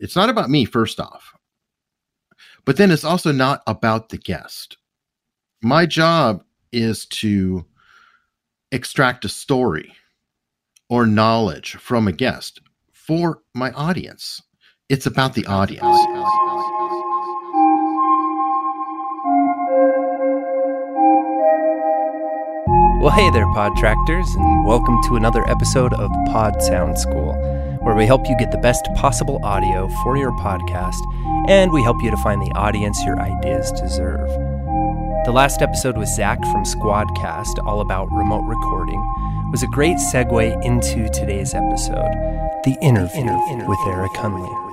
It's 0.00 0.16
not 0.16 0.30
about 0.30 0.48
me, 0.48 0.64
first 0.64 0.98
off. 0.98 1.34
But 2.64 2.78
then 2.78 2.90
it's 2.90 3.04
also 3.04 3.32
not 3.32 3.62
about 3.66 4.08
the 4.08 4.16
guest. 4.16 4.78
My 5.62 5.84
job 5.84 6.42
is 6.72 7.04
to 7.06 7.66
extract 8.72 9.26
a 9.26 9.28
story 9.28 9.94
or 10.88 11.04
knowledge 11.04 11.76
from 11.76 12.08
a 12.08 12.12
guest 12.12 12.62
for 12.94 13.42
my 13.54 13.72
audience. 13.72 14.40
It's 14.88 15.04
about 15.04 15.34
the 15.34 15.44
audience. 15.44 15.84
Well, 23.02 23.10
hey 23.10 23.30
there, 23.30 23.46
Pod 23.52 23.76
Tractors, 23.76 24.34
and 24.34 24.64
welcome 24.64 24.98
to 25.08 25.16
another 25.16 25.46
episode 25.46 25.92
of 25.92 26.10
Pod 26.32 26.62
Sound 26.62 26.98
School, 26.98 27.34
where 27.80 27.94
we 27.94 28.06
help 28.06 28.28
you 28.28 28.36
get 28.38 28.50
the 28.50 28.58
best 28.58 28.84
possible 28.94 29.40
audio 29.42 29.88
for 30.02 30.16
your 30.16 30.32
podcast, 30.38 31.00
and 31.48 31.72
we 31.72 31.82
help 31.82 32.02
you 32.02 32.10
to 32.10 32.16
find 32.18 32.40
the 32.40 32.52
audience 32.54 33.02
your 33.04 33.20
ideas 33.20 33.72
deserve. 33.72 34.28
The 35.24 35.32
last 35.32 35.62
episode 35.62 35.98
with 35.98 36.08
Zach 36.08 36.38
from 36.44 36.64
Squadcast, 36.64 37.64
all 37.66 37.80
about 37.80 38.10
remote 38.10 38.44
recording, 38.46 39.00
was 39.50 39.62
a 39.62 39.66
great 39.68 39.96
segue 39.96 40.64
into 40.64 41.08
today's 41.10 41.54
episode 41.54 42.40
the 42.64 42.76
interview 42.82 43.24
with 43.66 43.78
Eric 43.86 44.12
Hunley. 44.12 44.70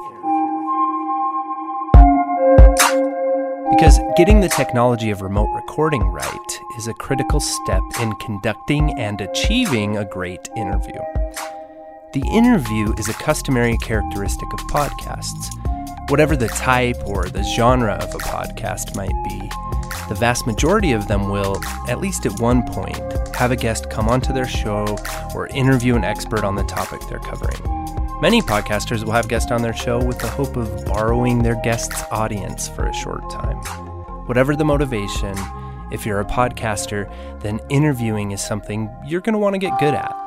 Because 3.71 3.99
getting 4.17 4.41
the 4.41 4.49
technology 4.49 5.09
of 5.09 5.21
remote 5.21 5.53
recording 5.55 6.03
right 6.07 6.61
is 6.77 6.87
a 6.87 6.93
critical 6.93 7.39
step 7.39 7.81
in 8.01 8.11
conducting 8.15 8.97
and 8.99 9.21
achieving 9.21 9.97
a 9.97 10.05
great 10.05 10.49
interview. 10.57 10.99
The 12.17 12.29
interview 12.29 12.95
is 12.97 13.09
a 13.09 13.13
customary 13.13 13.77
characteristic 13.77 14.51
of 14.51 14.59
podcasts. 14.61 15.51
Whatever 16.09 16.35
the 16.35 16.47
type 16.47 16.97
or 17.05 17.29
the 17.29 17.43
genre 17.43 17.93
of 17.93 18.15
a 18.15 18.17
podcast 18.17 18.95
might 18.95 19.13
be, 19.23 19.37
the 20.09 20.15
vast 20.19 20.47
majority 20.47 20.93
of 20.93 21.07
them 21.07 21.29
will, 21.29 21.61
at 21.87 21.99
least 21.99 22.25
at 22.25 22.39
one 22.39 22.63
point, 22.63 22.97
have 23.35 23.51
a 23.51 23.55
guest 23.55 23.91
come 23.91 24.09
onto 24.09 24.33
their 24.33 24.47
show 24.47 24.97
or 25.35 25.45
interview 25.49 25.95
an 25.95 26.03
expert 26.03 26.43
on 26.43 26.55
the 26.55 26.63
topic 26.63 27.01
they're 27.07 27.19
covering. 27.19 27.61
Many 28.19 28.41
podcasters 28.41 29.03
will 29.03 29.11
have 29.11 29.27
guests 29.27 29.51
on 29.51 29.61
their 29.61 29.75
show 29.75 30.03
with 30.03 30.17
the 30.17 30.27
hope 30.27 30.57
of 30.57 30.85
borrowing 30.85 31.43
their 31.43 31.61
guest's 31.61 32.01
audience 32.09 32.67
for 32.67 32.87
a 32.87 32.93
short 32.95 33.29
time. 33.29 33.57
Whatever 34.25 34.55
the 34.55 34.65
motivation, 34.65 35.37
if 35.91 36.03
you're 36.03 36.21
a 36.21 36.25
podcaster, 36.25 37.13
then 37.41 37.59
interviewing 37.69 38.31
is 38.31 38.41
something 38.41 38.89
you're 39.05 39.21
going 39.21 39.33
to 39.33 39.39
want 39.39 39.53
to 39.53 39.59
get 39.59 39.77
good 39.77 39.93
at. 39.93 40.26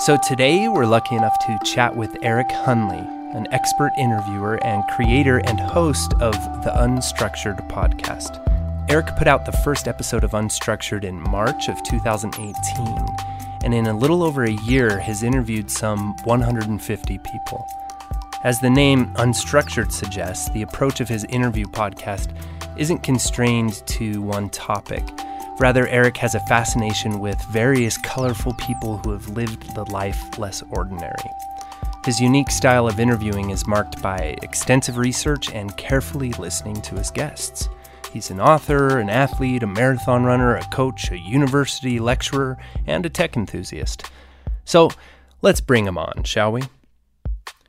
So 0.00 0.16
today, 0.16 0.66
we're 0.66 0.86
lucky 0.86 1.14
enough 1.14 1.38
to 1.40 1.58
chat 1.62 1.94
with 1.94 2.16
Eric 2.22 2.48
Hunley, 2.48 3.06
an 3.36 3.46
expert 3.52 3.92
interviewer 3.98 4.58
and 4.64 4.82
creator 4.88 5.42
and 5.44 5.60
host 5.60 6.14
of 6.22 6.32
the 6.64 6.70
Unstructured 6.70 7.68
podcast. 7.68 8.40
Eric 8.88 9.14
put 9.18 9.28
out 9.28 9.44
the 9.44 9.52
first 9.52 9.86
episode 9.86 10.24
of 10.24 10.30
Unstructured 10.30 11.04
in 11.04 11.20
March 11.20 11.68
of 11.68 11.82
2018 11.82 13.06
and 13.62 13.74
in 13.74 13.88
a 13.88 13.98
little 13.98 14.22
over 14.22 14.44
a 14.44 14.52
year 14.64 14.98
has 14.98 15.22
interviewed 15.22 15.70
some 15.70 16.16
150 16.24 17.18
people. 17.18 17.66
As 18.42 18.58
the 18.58 18.70
name 18.70 19.12
Unstructured 19.16 19.92
suggests, 19.92 20.48
the 20.48 20.62
approach 20.62 21.02
of 21.02 21.10
his 21.10 21.24
interview 21.24 21.66
podcast 21.66 22.34
isn't 22.78 23.02
constrained 23.02 23.86
to 23.88 24.22
one 24.22 24.48
topic. 24.48 25.04
Rather, 25.60 25.86
Eric 25.88 26.16
has 26.16 26.34
a 26.34 26.40
fascination 26.46 27.20
with 27.20 27.38
various 27.52 27.98
colorful 27.98 28.54
people 28.54 28.96
who 28.96 29.12
have 29.12 29.28
lived 29.28 29.74
the 29.74 29.84
life 29.92 30.38
less 30.38 30.62
ordinary. 30.70 31.30
His 32.02 32.18
unique 32.18 32.50
style 32.50 32.88
of 32.88 32.98
interviewing 32.98 33.50
is 33.50 33.66
marked 33.66 34.00
by 34.00 34.38
extensive 34.42 34.96
research 34.96 35.52
and 35.52 35.76
carefully 35.76 36.32
listening 36.32 36.80
to 36.80 36.94
his 36.94 37.10
guests. 37.10 37.68
He's 38.10 38.30
an 38.30 38.40
author, 38.40 38.98
an 38.98 39.10
athlete, 39.10 39.62
a 39.62 39.66
marathon 39.66 40.24
runner, 40.24 40.56
a 40.56 40.64
coach, 40.70 41.10
a 41.10 41.18
university 41.18 41.98
lecturer, 41.98 42.56
and 42.86 43.04
a 43.04 43.10
tech 43.10 43.36
enthusiast. 43.36 44.10
So 44.64 44.90
let's 45.42 45.60
bring 45.60 45.86
him 45.86 45.98
on, 45.98 46.22
shall 46.24 46.52
we? 46.52 46.62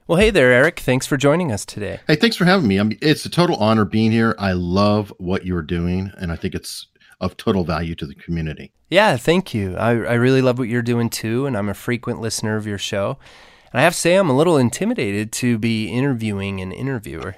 Well, 0.08 0.18
hey 0.18 0.30
there, 0.30 0.54
Eric. 0.54 0.80
Thanks 0.80 1.06
for 1.06 1.18
joining 1.18 1.52
us 1.52 1.66
today. 1.66 2.00
Hey, 2.08 2.16
thanks 2.16 2.38
for 2.38 2.46
having 2.46 2.70
me. 2.70 2.80
I 2.80 2.90
it's 3.02 3.26
a 3.26 3.30
total 3.30 3.58
honor 3.58 3.84
being 3.84 4.14
here. 4.14 4.34
I 4.40 4.54
love 4.54 5.14
what 5.18 5.46
you're 5.46 5.62
doing, 5.62 6.10
and 6.18 6.32
I 6.32 6.38
think 6.38 6.56
it's 6.56 6.88
of 7.22 7.38
total 7.38 7.64
value 7.64 7.96
to 7.96 8.06
the 8.06 8.16
community. 8.16 8.74
Yeah, 8.90 9.16
thank 9.16 9.54
you. 9.54 9.78
I, 9.78 9.92
I 9.92 10.14
really 10.16 10.42
love 10.42 10.60
what 10.60 10.68
you're 10.68 10.82
doing 10.82 11.10
too, 11.10 11.46
and 11.46 11.56
I'm 11.56 11.70
a 11.70 11.74
frequent 11.74 12.20
listener 12.20 12.58
of 12.58 12.68
your 12.68 12.80
show. 12.80 13.18
And 13.72 13.80
I 13.80 13.84
have 13.84 13.94
to 13.94 14.00
say, 14.00 14.16
I'm 14.16 14.30
a 14.30 14.36
little 14.36 14.58
intimidated 14.58 15.32
to 15.34 15.58
be 15.58 15.88
interviewing 15.88 16.60
an 16.60 16.74
interviewer. 16.74 17.38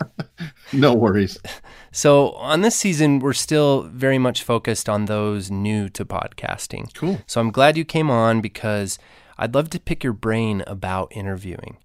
no 0.72 0.92
worries. 0.92 1.38
So, 1.96 2.32
on 2.32 2.62
this 2.62 2.74
season, 2.74 3.20
we're 3.20 3.32
still 3.34 3.82
very 3.82 4.18
much 4.18 4.42
focused 4.42 4.88
on 4.88 5.04
those 5.04 5.48
new 5.48 5.88
to 5.90 6.04
podcasting. 6.04 6.92
Cool. 6.92 7.20
So, 7.28 7.40
I'm 7.40 7.52
glad 7.52 7.76
you 7.76 7.84
came 7.84 8.10
on 8.10 8.40
because 8.40 8.98
I'd 9.38 9.54
love 9.54 9.70
to 9.70 9.78
pick 9.78 10.02
your 10.02 10.12
brain 10.12 10.64
about 10.66 11.12
interviewing. 11.14 11.76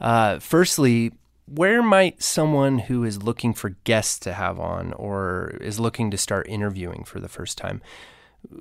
Uh, 0.00 0.38
firstly, 0.38 1.10
where 1.50 1.82
might 1.82 2.22
someone 2.22 2.78
who 2.78 3.04
is 3.04 3.22
looking 3.22 3.54
for 3.54 3.70
guests 3.84 4.18
to 4.20 4.32
have 4.32 4.58
on 4.58 4.92
or 4.94 5.56
is 5.60 5.80
looking 5.80 6.10
to 6.10 6.18
start 6.18 6.48
interviewing 6.48 7.04
for 7.04 7.20
the 7.20 7.28
first 7.28 7.56
time, 7.58 7.80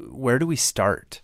where 0.09 0.39
do 0.39 0.47
we 0.47 0.55
start? 0.55 1.21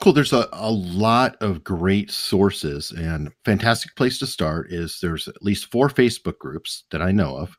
Cool. 0.00 0.12
There's 0.12 0.32
a, 0.32 0.48
a 0.52 0.70
lot 0.70 1.36
of 1.40 1.64
great 1.64 2.10
sources 2.10 2.92
and 2.92 3.32
fantastic 3.44 3.96
place 3.96 4.18
to 4.18 4.26
start 4.26 4.70
is 4.70 5.00
there's 5.00 5.26
at 5.26 5.42
least 5.42 5.70
four 5.70 5.88
Facebook 5.88 6.38
groups 6.38 6.84
that 6.90 7.02
I 7.02 7.12
know 7.12 7.36
of 7.36 7.56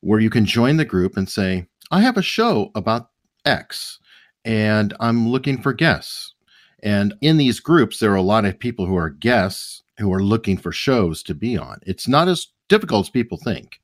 where 0.00 0.20
you 0.20 0.30
can 0.30 0.44
join 0.44 0.76
the 0.76 0.84
group 0.84 1.16
and 1.16 1.28
say, 1.28 1.66
I 1.90 2.00
have 2.00 2.16
a 2.16 2.22
show 2.22 2.70
about 2.74 3.10
X 3.44 3.98
and 4.44 4.94
I'm 5.00 5.28
looking 5.28 5.62
for 5.62 5.72
guests. 5.72 6.34
And 6.82 7.14
in 7.20 7.36
these 7.36 7.60
groups, 7.60 7.98
there 7.98 8.12
are 8.12 8.16
a 8.16 8.22
lot 8.22 8.44
of 8.44 8.58
people 8.58 8.86
who 8.86 8.96
are 8.96 9.10
guests 9.10 9.82
who 9.98 10.12
are 10.12 10.22
looking 10.22 10.56
for 10.56 10.72
shows 10.72 11.22
to 11.24 11.34
be 11.34 11.58
on. 11.58 11.78
It's 11.86 12.08
not 12.08 12.26
as 12.26 12.48
difficult 12.70 13.06
as 13.06 13.10
people 13.10 13.36
think. 13.36 13.80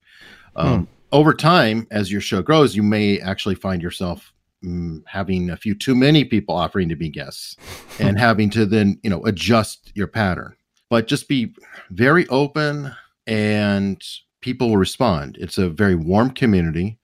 Um, 0.54 0.78
hmm. 0.78 0.84
Over 1.12 1.34
time, 1.34 1.86
as 1.90 2.10
your 2.10 2.22
show 2.22 2.40
grows, 2.40 2.74
you 2.74 2.82
may 2.82 3.20
actually 3.20 3.54
find 3.54 3.82
yourself 3.82 4.32
mm, 4.64 5.02
having 5.06 5.50
a 5.50 5.56
few 5.56 5.74
too 5.74 5.94
many 5.94 6.24
people 6.24 6.54
offering 6.54 6.88
to 6.88 6.96
be 6.96 7.10
guests 7.10 7.56
and 8.00 8.18
having 8.18 8.48
to 8.50 8.64
then, 8.64 8.98
you 9.02 9.10
know, 9.10 9.24
adjust 9.26 9.92
your 9.94 10.06
pattern. 10.06 10.56
But 10.88 11.08
just 11.08 11.28
be 11.28 11.54
very 11.90 12.26
open 12.28 12.92
and 13.26 14.02
people 14.40 14.70
will 14.70 14.76
respond. 14.76 15.36
It's 15.38 15.58
a 15.58 15.68
very 15.68 15.96
warm 15.96 16.30
community. 16.30 16.98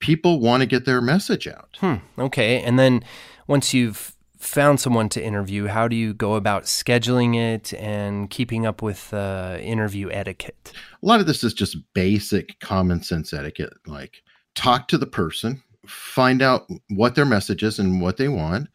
People 0.00 0.40
want 0.40 0.62
to 0.62 0.66
get 0.66 0.84
their 0.84 1.00
message 1.00 1.46
out. 1.46 1.76
Hmm. 1.78 1.96
Okay. 2.18 2.62
And 2.62 2.78
then 2.78 3.04
once 3.46 3.74
you've 3.74 4.14
found 4.38 4.80
someone 4.80 5.08
to 5.10 5.22
interview, 5.22 5.66
how 5.66 5.88
do 5.88 5.96
you 5.96 6.14
go 6.14 6.34
about 6.34 6.64
scheduling 6.64 7.36
it 7.36 7.74
and 7.74 8.30
keeping 8.30 8.66
up 8.66 8.82
with 8.82 9.12
uh, 9.12 9.58
interview 9.60 10.08
etiquette? 10.10 10.72
A 11.02 11.06
lot 11.06 11.20
of 11.20 11.26
this 11.26 11.44
is 11.44 11.52
just 11.52 11.76
basic 11.94 12.58
common 12.60 13.02
sense 13.02 13.32
etiquette, 13.32 13.74
like 13.86 14.22
talk 14.54 14.88
to 14.88 14.98
the 14.98 15.06
person, 15.06 15.62
find 15.86 16.40
out 16.40 16.68
what 16.90 17.14
their 17.14 17.26
message 17.26 17.62
is 17.62 17.78
and 17.78 18.00
what 18.00 18.16
they 18.16 18.28
want, 18.28 18.68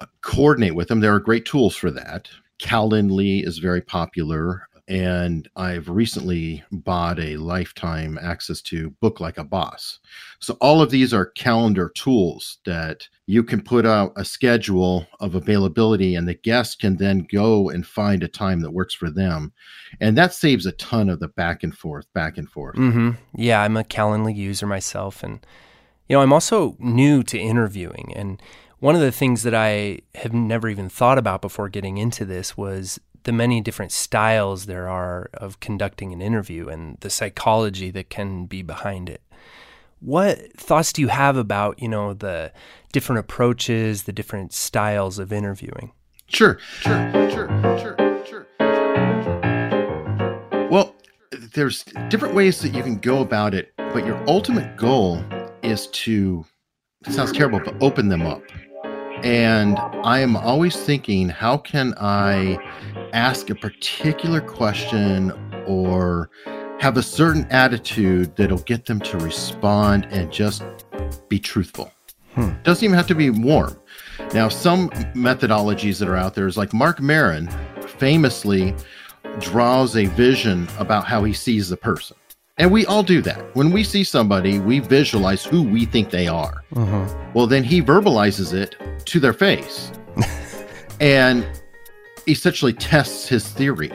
uh, 0.00 0.06
coordinate 0.20 0.74
with 0.74 0.88
them. 0.88 1.00
There 1.00 1.14
are 1.14 1.20
great 1.20 1.46
tools 1.46 1.74
for 1.74 1.90
that. 1.90 2.28
Calendly 2.60 3.46
is 3.46 3.58
very 3.58 3.80
popular 3.80 4.67
and 4.88 5.46
I've 5.54 5.88
recently 5.88 6.64
bought 6.72 7.20
a 7.20 7.36
lifetime 7.36 8.18
access 8.20 8.62
to 8.62 8.90
Book 9.02 9.20
Like 9.20 9.36
a 9.36 9.44
Boss. 9.44 9.98
So 10.40 10.56
all 10.62 10.80
of 10.80 10.90
these 10.90 11.12
are 11.12 11.26
calendar 11.26 11.90
tools 11.94 12.58
that 12.64 13.06
you 13.26 13.44
can 13.44 13.60
put 13.60 13.84
out 13.84 14.12
a 14.16 14.24
schedule 14.24 15.06
of 15.20 15.34
availability 15.34 16.14
and 16.14 16.26
the 16.26 16.34
guest 16.34 16.80
can 16.80 16.96
then 16.96 17.26
go 17.30 17.68
and 17.68 17.86
find 17.86 18.22
a 18.22 18.28
time 18.28 18.60
that 18.60 18.70
works 18.70 18.94
for 18.94 19.10
them. 19.10 19.52
And 20.00 20.16
that 20.16 20.32
saves 20.32 20.64
a 20.64 20.72
ton 20.72 21.10
of 21.10 21.20
the 21.20 21.28
back 21.28 21.62
and 21.62 21.76
forth, 21.76 22.10
back 22.14 22.38
and 22.38 22.50
forth. 22.50 22.76
Mm-hmm. 22.76 23.10
Yeah, 23.34 23.60
I'm 23.60 23.76
a 23.76 23.84
Calendly 23.84 24.34
user 24.34 24.66
myself 24.66 25.22
and 25.22 25.44
you 26.08 26.16
know, 26.16 26.22
I'm 26.22 26.32
also 26.32 26.74
new 26.78 27.22
to 27.24 27.38
interviewing 27.38 28.14
and 28.16 28.40
one 28.80 28.94
of 28.94 29.00
the 29.00 29.12
things 29.12 29.42
that 29.42 29.54
I 29.54 29.98
have 30.14 30.32
never 30.32 30.68
even 30.68 30.88
thought 30.88 31.18
about 31.18 31.42
before 31.42 31.68
getting 31.68 31.98
into 31.98 32.24
this 32.24 32.56
was 32.56 33.00
the 33.24 33.32
many 33.32 33.60
different 33.60 33.92
styles 33.92 34.66
there 34.66 34.88
are 34.88 35.30
of 35.34 35.60
conducting 35.60 36.12
an 36.12 36.22
interview 36.22 36.68
and 36.68 36.96
the 37.00 37.10
psychology 37.10 37.90
that 37.90 38.10
can 38.10 38.46
be 38.46 38.62
behind 38.62 39.08
it. 39.08 39.22
What 40.00 40.52
thoughts 40.56 40.92
do 40.92 41.02
you 41.02 41.08
have 41.08 41.36
about, 41.36 41.82
you 41.82 41.88
know, 41.88 42.14
the 42.14 42.52
different 42.92 43.18
approaches, 43.18 44.04
the 44.04 44.12
different 44.12 44.52
styles 44.52 45.18
of 45.18 45.32
interviewing? 45.32 45.92
Sure, 46.28 46.58
sure, 46.60 47.10
sure, 47.30 47.48
sure, 47.78 47.96
sure. 48.24 48.26
sure. 48.26 48.46
Well, 50.70 50.94
there's 51.54 51.84
different 52.08 52.34
ways 52.34 52.60
that 52.60 52.74
you 52.74 52.82
can 52.82 52.98
go 52.98 53.20
about 53.20 53.54
it, 53.54 53.72
but 53.76 54.06
your 54.06 54.22
ultimate 54.28 54.76
goal 54.76 55.24
is 55.62 55.86
to, 55.88 56.44
it 57.06 57.12
sounds 57.12 57.32
terrible, 57.32 57.60
but 57.64 57.74
open 57.80 58.08
them 58.08 58.22
up. 58.22 58.42
And 59.24 59.78
I 60.04 60.20
am 60.20 60.36
always 60.36 60.76
thinking, 60.76 61.28
how 61.28 61.56
can 61.56 61.94
I 61.98 62.56
ask 63.12 63.50
a 63.50 63.54
particular 63.54 64.40
question 64.40 65.32
or 65.66 66.30
have 66.80 66.96
a 66.96 67.02
certain 67.02 67.46
attitude 67.50 68.34
that'll 68.36 68.58
get 68.58 68.86
them 68.86 69.00
to 69.00 69.18
respond 69.18 70.06
and 70.10 70.32
just 70.32 70.62
be 71.28 71.38
truthful. 71.38 71.92
Hmm. 72.34 72.50
Doesn't 72.62 72.84
even 72.84 72.96
have 72.96 73.06
to 73.08 73.14
be 73.14 73.30
warm. 73.30 73.78
Now, 74.32 74.48
some 74.48 74.90
methodologies 75.14 75.98
that 75.98 76.08
are 76.08 76.16
out 76.16 76.34
there 76.34 76.46
is 76.46 76.56
like 76.56 76.72
Marc 76.72 77.00
Maron 77.00 77.48
famously 77.80 78.74
draws 79.40 79.96
a 79.96 80.06
vision 80.06 80.68
about 80.78 81.04
how 81.04 81.24
he 81.24 81.32
sees 81.32 81.68
the 81.68 81.76
person. 81.76 82.16
And 82.58 82.72
we 82.72 82.84
all 82.86 83.04
do 83.04 83.22
that. 83.22 83.54
When 83.54 83.70
we 83.70 83.84
see 83.84 84.02
somebody, 84.02 84.58
we 84.58 84.80
visualize 84.80 85.44
who 85.44 85.62
we 85.62 85.84
think 85.84 86.10
they 86.10 86.26
are. 86.26 86.64
Uh-huh. 86.74 87.06
Well, 87.32 87.46
then 87.46 87.62
he 87.62 87.80
verbalizes 87.80 88.52
it 88.52 88.76
to 89.06 89.20
their 89.20 89.32
face 89.32 89.92
and 91.00 91.46
essentially 92.28 92.72
tests 92.72 93.28
his 93.28 93.48
theory. 93.48 93.92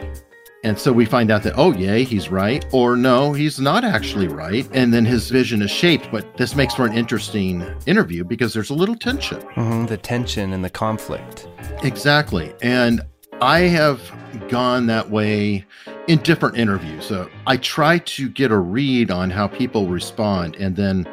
And 0.65 0.79
so 0.79 0.93
we 0.93 1.03
find 1.03 1.29
out 1.29 1.43
that, 1.43 1.55
oh, 1.57 1.73
yay, 1.73 2.05
he's 2.05 2.29
right, 2.29 2.65
or 2.71 2.95
no, 2.95 3.33
he's 3.33 3.59
not 3.59 3.83
actually 3.83 4.29
right. 4.29 4.65
And 4.73 4.93
then 4.93 5.03
his 5.03 5.29
vision 5.29 5.61
is 5.61 5.69
shaped. 5.69 6.09
But 6.09 6.37
this 6.37 6.55
makes 6.55 6.73
for 6.73 6.85
an 6.85 6.93
interesting 6.93 7.65
interview 7.85 8.23
because 8.23 8.53
there's 8.53 8.69
a 8.69 8.73
little 8.73 8.95
tension. 8.95 9.41
Mm-hmm, 9.41 9.87
the 9.87 9.97
tension 9.97 10.53
and 10.53 10.63
the 10.63 10.69
conflict. 10.69 11.49
Exactly. 11.83 12.53
And 12.61 13.01
I 13.41 13.61
have 13.61 13.99
gone 14.47 14.85
that 14.87 15.09
way 15.09 15.65
in 16.07 16.19
different 16.19 16.57
interviews. 16.57 17.05
So 17.05 17.29
I 17.45 17.57
try 17.57 17.97
to 17.97 18.29
get 18.29 18.51
a 18.51 18.57
read 18.57 19.11
on 19.11 19.29
how 19.29 19.47
people 19.47 19.87
respond 19.87 20.55
and 20.55 20.77
then 20.77 21.05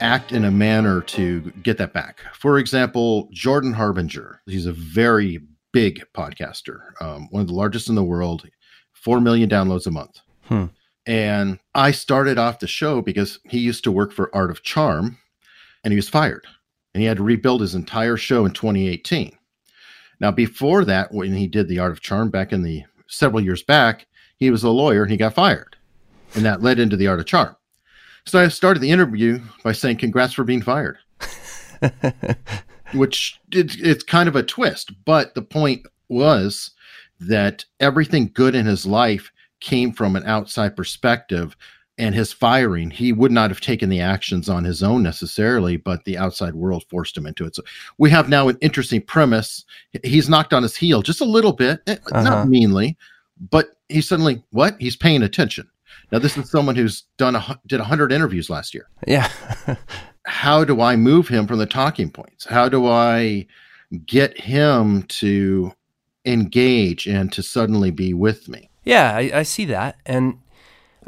act 0.00 0.30
in 0.30 0.44
a 0.44 0.50
manner 0.50 1.00
to 1.00 1.40
get 1.64 1.78
that 1.78 1.92
back. 1.92 2.20
For 2.34 2.58
example, 2.58 3.28
Jordan 3.32 3.72
Harbinger, 3.72 4.42
he's 4.46 4.66
a 4.66 4.72
very 4.72 5.40
big 5.76 6.02
podcaster, 6.14 6.78
um, 7.02 7.28
one 7.30 7.42
of 7.42 7.48
the 7.48 7.52
largest 7.52 7.90
in 7.90 7.96
the 7.96 8.02
world, 8.02 8.48
4 8.94 9.20
million 9.20 9.46
downloads 9.46 9.86
a 9.86 9.90
month. 9.90 10.20
Hmm. 10.44 10.64
And 11.04 11.58
I 11.74 11.90
started 11.90 12.38
off 12.38 12.60
the 12.60 12.66
show 12.66 13.02
because 13.02 13.40
he 13.44 13.58
used 13.58 13.84
to 13.84 13.92
work 13.92 14.10
for 14.10 14.34
Art 14.34 14.50
of 14.50 14.62
Charm 14.62 15.18
and 15.84 15.92
he 15.92 15.96
was 15.96 16.08
fired 16.08 16.46
and 16.94 17.02
he 17.02 17.06
had 17.06 17.18
to 17.18 17.22
rebuild 17.22 17.60
his 17.60 17.74
entire 17.74 18.16
show 18.16 18.46
in 18.46 18.52
2018. 18.52 19.36
Now, 20.18 20.30
before 20.30 20.82
that, 20.86 21.12
when 21.12 21.34
he 21.34 21.46
did 21.46 21.68
the 21.68 21.78
Art 21.78 21.92
of 21.92 22.00
Charm 22.00 22.30
back 22.30 22.54
in 22.54 22.62
the 22.62 22.84
several 23.06 23.42
years 23.42 23.62
back, 23.62 24.06
he 24.38 24.50
was 24.50 24.64
a 24.64 24.70
lawyer 24.70 25.02
and 25.02 25.10
he 25.10 25.18
got 25.18 25.34
fired. 25.34 25.76
And 26.34 26.46
that 26.46 26.62
led 26.62 26.78
into 26.78 26.96
the 26.96 27.08
Art 27.08 27.20
of 27.20 27.26
Charm. 27.26 27.54
So 28.24 28.40
I 28.40 28.48
started 28.48 28.80
the 28.80 28.92
interview 28.92 29.40
by 29.62 29.72
saying, 29.72 29.98
Congrats 29.98 30.32
for 30.32 30.44
being 30.44 30.62
fired. 30.62 30.96
Which 32.92 33.40
it, 33.52 33.76
it's 33.80 34.04
kind 34.04 34.28
of 34.28 34.36
a 34.36 34.42
twist. 34.42 34.92
But 35.04 35.34
the 35.34 35.42
point 35.42 35.86
was 36.08 36.70
that 37.20 37.64
everything 37.80 38.30
good 38.32 38.54
in 38.54 38.66
his 38.66 38.86
life 38.86 39.32
came 39.60 39.92
from 39.92 40.16
an 40.16 40.24
outside 40.24 40.76
perspective 40.76 41.56
and 41.98 42.14
his 42.14 42.32
firing, 42.32 42.90
he 42.90 43.12
would 43.12 43.32
not 43.32 43.50
have 43.50 43.60
taken 43.60 43.88
the 43.88 44.00
actions 44.00 44.48
on 44.48 44.64
his 44.64 44.82
own 44.82 45.02
necessarily, 45.02 45.76
but 45.76 46.04
the 46.04 46.18
outside 46.18 46.54
world 46.54 46.84
forced 46.90 47.16
him 47.16 47.26
into 47.26 47.46
it. 47.46 47.56
So 47.56 47.62
we 47.96 48.10
have 48.10 48.28
now 48.28 48.48
an 48.48 48.58
interesting 48.60 49.00
premise. 49.00 49.64
He's 50.02 50.28
knocked 50.28 50.52
on 50.52 50.62
his 50.62 50.76
heel 50.76 51.00
just 51.00 51.22
a 51.22 51.26
little 51.26 51.52
bit, 51.52 51.80
eh, 51.86 51.96
uh-huh. 52.12 52.22
not 52.22 52.48
meanly, 52.48 52.98
but 53.50 53.78
he's 53.88 54.08
suddenly 54.08 54.42
what? 54.50 54.76
He's 54.78 54.96
paying 54.96 55.22
attention. 55.22 55.68
Now 56.12 56.18
this 56.18 56.36
is 56.36 56.50
someone 56.50 56.76
who's 56.76 57.04
done 57.16 57.34
a 57.34 57.60
did 57.66 57.80
hundred 57.80 58.12
interviews 58.12 58.50
last 58.50 58.74
year. 58.74 58.88
Yeah. 59.06 59.30
How 60.26 60.64
do 60.64 60.80
I 60.80 60.96
move 60.96 61.28
him 61.28 61.46
from 61.46 61.58
the 61.58 61.66
talking 61.66 62.10
points? 62.10 62.44
How 62.44 62.68
do 62.68 62.86
I 62.86 63.46
get 64.04 64.38
him 64.38 65.04
to 65.04 65.72
engage 66.24 67.06
and 67.06 67.32
to 67.32 67.42
suddenly 67.42 67.90
be 67.90 68.12
with 68.12 68.48
me? 68.48 68.70
Yeah, 68.84 69.14
I, 69.14 69.30
I 69.34 69.42
see 69.42 69.64
that, 69.66 69.96
and 70.04 70.38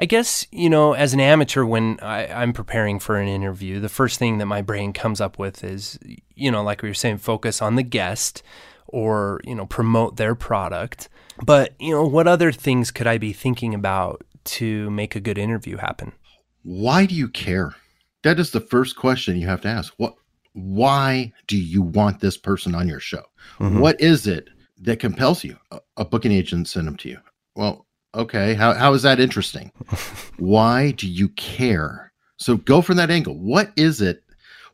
I 0.00 0.04
guess, 0.04 0.46
you 0.52 0.70
know, 0.70 0.92
as 0.92 1.12
an 1.12 1.18
amateur, 1.18 1.64
when 1.64 1.98
I, 2.00 2.42
am 2.42 2.52
preparing 2.52 3.00
for 3.00 3.16
an 3.16 3.26
interview, 3.26 3.80
the 3.80 3.88
first 3.88 4.18
thing 4.18 4.38
that 4.38 4.46
my 4.46 4.62
brain 4.62 4.92
comes 4.92 5.20
up 5.20 5.40
with 5.40 5.64
is, 5.64 5.98
you 6.36 6.52
know, 6.52 6.62
like 6.62 6.82
we 6.82 6.88
were 6.88 6.94
saying, 6.94 7.18
focus 7.18 7.60
on 7.60 7.74
the 7.74 7.82
guest 7.82 8.44
or, 8.86 9.40
you 9.42 9.56
know, 9.56 9.66
promote 9.66 10.16
their 10.16 10.36
product. 10.36 11.08
But, 11.44 11.74
you 11.80 11.90
know, 11.90 12.06
what 12.06 12.28
other 12.28 12.52
things 12.52 12.92
could 12.92 13.08
I 13.08 13.18
be 13.18 13.32
thinking 13.32 13.74
about 13.74 14.22
to 14.44 14.88
make 14.90 15.16
a 15.16 15.20
good 15.20 15.36
interview 15.36 15.78
happen? 15.78 16.12
Why 16.62 17.04
do 17.04 17.16
you 17.16 17.28
care? 17.28 17.74
That 18.28 18.40
is 18.40 18.50
the 18.50 18.60
first 18.60 18.96
question 18.96 19.38
you 19.38 19.46
have 19.46 19.62
to 19.62 19.68
ask. 19.68 19.94
What 19.96 20.14
why 20.52 21.32
do 21.46 21.56
you 21.56 21.82
want 21.82 22.20
this 22.20 22.36
person 22.36 22.74
on 22.74 22.88
your 22.88 23.00
show? 23.00 23.22
Mm-hmm. 23.58 23.78
What 23.78 24.00
is 24.00 24.26
it 24.26 24.48
that 24.82 25.00
compels 25.00 25.44
you? 25.44 25.56
A, 25.70 25.80
a 25.98 26.04
booking 26.04 26.32
agent 26.32 26.68
sent 26.68 26.86
them 26.86 26.96
to 26.96 27.08
you. 27.08 27.18
Well, 27.54 27.86
Okay. 28.14 28.54
How, 28.54 28.74
how 28.74 28.94
is 28.94 29.02
that 29.02 29.20
interesting? 29.20 29.70
Why 30.38 30.92
do 30.92 31.08
you 31.08 31.28
care? 31.30 32.12
So 32.38 32.56
go 32.56 32.80
from 32.80 32.96
that 32.96 33.10
angle. 33.10 33.38
What 33.38 33.72
is 33.76 34.00
it? 34.00 34.22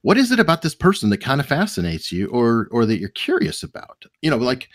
What 0.02 0.18
is 0.18 0.30
it 0.30 0.38
about 0.38 0.62
this 0.62 0.74
person 0.74 1.10
that 1.10 1.18
kind 1.18 1.40
of 1.40 1.46
fascinates 1.46 2.12
you 2.12 2.28
or, 2.28 2.68
or 2.70 2.84
that 2.86 2.98
you're 2.98 3.08
curious 3.08 3.62
about? 3.62 4.04
You 4.20 4.30
know, 4.30 4.36
like 4.36 4.68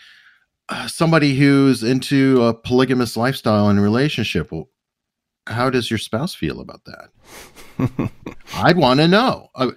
uh, 0.68 0.88
somebody 0.88 1.36
who's 1.36 1.82
into 1.82 2.42
a 2.42 2.54
polygamous 2.54 3.16
lifestyle 3.16 3.68
and 3.68 3.80
relationship. 3.80 4.50
Well, 4.50 4.68
how 5.46 5.70
does 5.70 5.90
your 5.90 5.98
spouse 5.98 6.34
feel 6.34 6.60
about 6.60 6.82
that? 6.84 8.10
I'd 8.54 8.76
want 8.76 9.00
to 9.00 9.08
know. 9.08 9.48
Uh, 9.54 9.72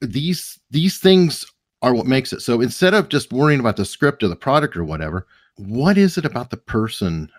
these 0.00 0.58
these 0.70 0.98
things 0.98 1.44
are 1.82 1.94
what 1.94 2.06
makes 2.06 2.32
it. 2.32 2.40
So 2.40 2.60
instead 2.60 2.94
of 2.94 3.08
just 3.08 3.32
worrying 3.32 3.60
about 3.60 3.76
the 3.76 3.84
script 3.84 4.22
or 4.22 4.28
the 4.28 4.36
product 4.36 4.76
or 4.76 4.84
whatever, 4.84 5.26
what 5.56 5.98
is 5.98 6.16
it 6.16 6.24
about 6.24 6.50
the 6.50 6.56
person 6.56 7.30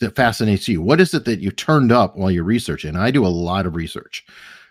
that 0.00 0.16
fascinates 0.16 0.68
you? 0.68 0.82
What 0.82 1.00
is 1.00 1.14
it 1.14 1.24
that 1.24 1.40
you 1.40 1.50
turned 1.50 1.92
up 1.92 2.16
while 2.16 2.30
you're 2.30 2.44
researching? 2.44 2.96
I 2.96 3.10
do 3.10 3.24
a 3.24 3.28
lot 3.28 3.66
of 3.66 3.76
research. 3.76 4.26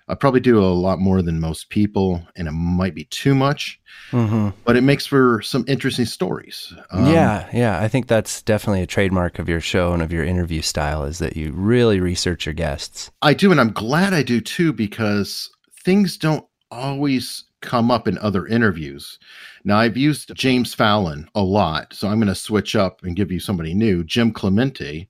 I 0.08 0.14
probably 0.14 0.40
do 0.40 0.60
a 0.60 0.68
lot 0.68 1.00
more 1.00 1.24
than 1.24 1.40
most 1.40 1.70
people, 1.70 2.22
and 2.36 2.48
it 2.48 2.52
might 2.52 2.94
be 2.94 3.06
too 3.06 3.34
much, 3.34 3.80
mm-hmm. 4.12 4.50
but 4.64 4.76
it 4.76 4.82
makes 4.82 5.08
for 5.08 5.42
some 5.42 5.66
interesting 5.68 6.06
stories. 6.06 6.72
Um, 6.92 7.12
yeah, 7.12 7.50
yeah, 7.52 7.82
I 7.82 7.88
think 7.88 8.08
that's 8.08 8.44
definitely 8.44 8.84
a 8.84 8.88
trademark 8.88 9.40
of 9.40 9.50
your 9.50 9.62
show 9.62 9.94
and 9.94 10.04
of 10.04 10.14
your 10.14 10.24
interview 10.24 10.62
style 10.62 11.04
is 11.06 11.18
that 11.20 11.36
you 11.36 11.52
really 11.54 12.00
research 12.00 12.46
your 12.46 12.54
guests. 12.54 13.10
I 13.24 13.34
do, 13.34 13.50
and 13.50 13.60
I'm 13.60 13.72
glad 13.72 14.14
I 14.14 14.22
do 14.22 14.42
too 14.42 14.74
because 14.74 15.50
things 15.84 16.18
don't 16.18 16.46
always 16.70 17.46
come 17.62 17.90
up 17.90 18.08
in 18.08 18.20
other 18.20 18.46
interviews. 18.46 19.18
Now, 19.64 19.78
I've 19.78 19.98
used 19.98 20.36
James 20.36 20.76
Fallon 20.76 21.28
a 21.34 21.42
lot, 21.42 21.94
so 21.94 22.08
I'm 22.08 22.20
going 22.20 22.28
to 22.28 22.36
switch 22.36 22.76
up 22.76 23.02
and 23.04 23.16
give 23.16 23.32
you 23.32 23.40
somebody 23.40 23.74
new. 23.74 24.04
Jim 24.04 24.32
Clemente, 24.32 25.10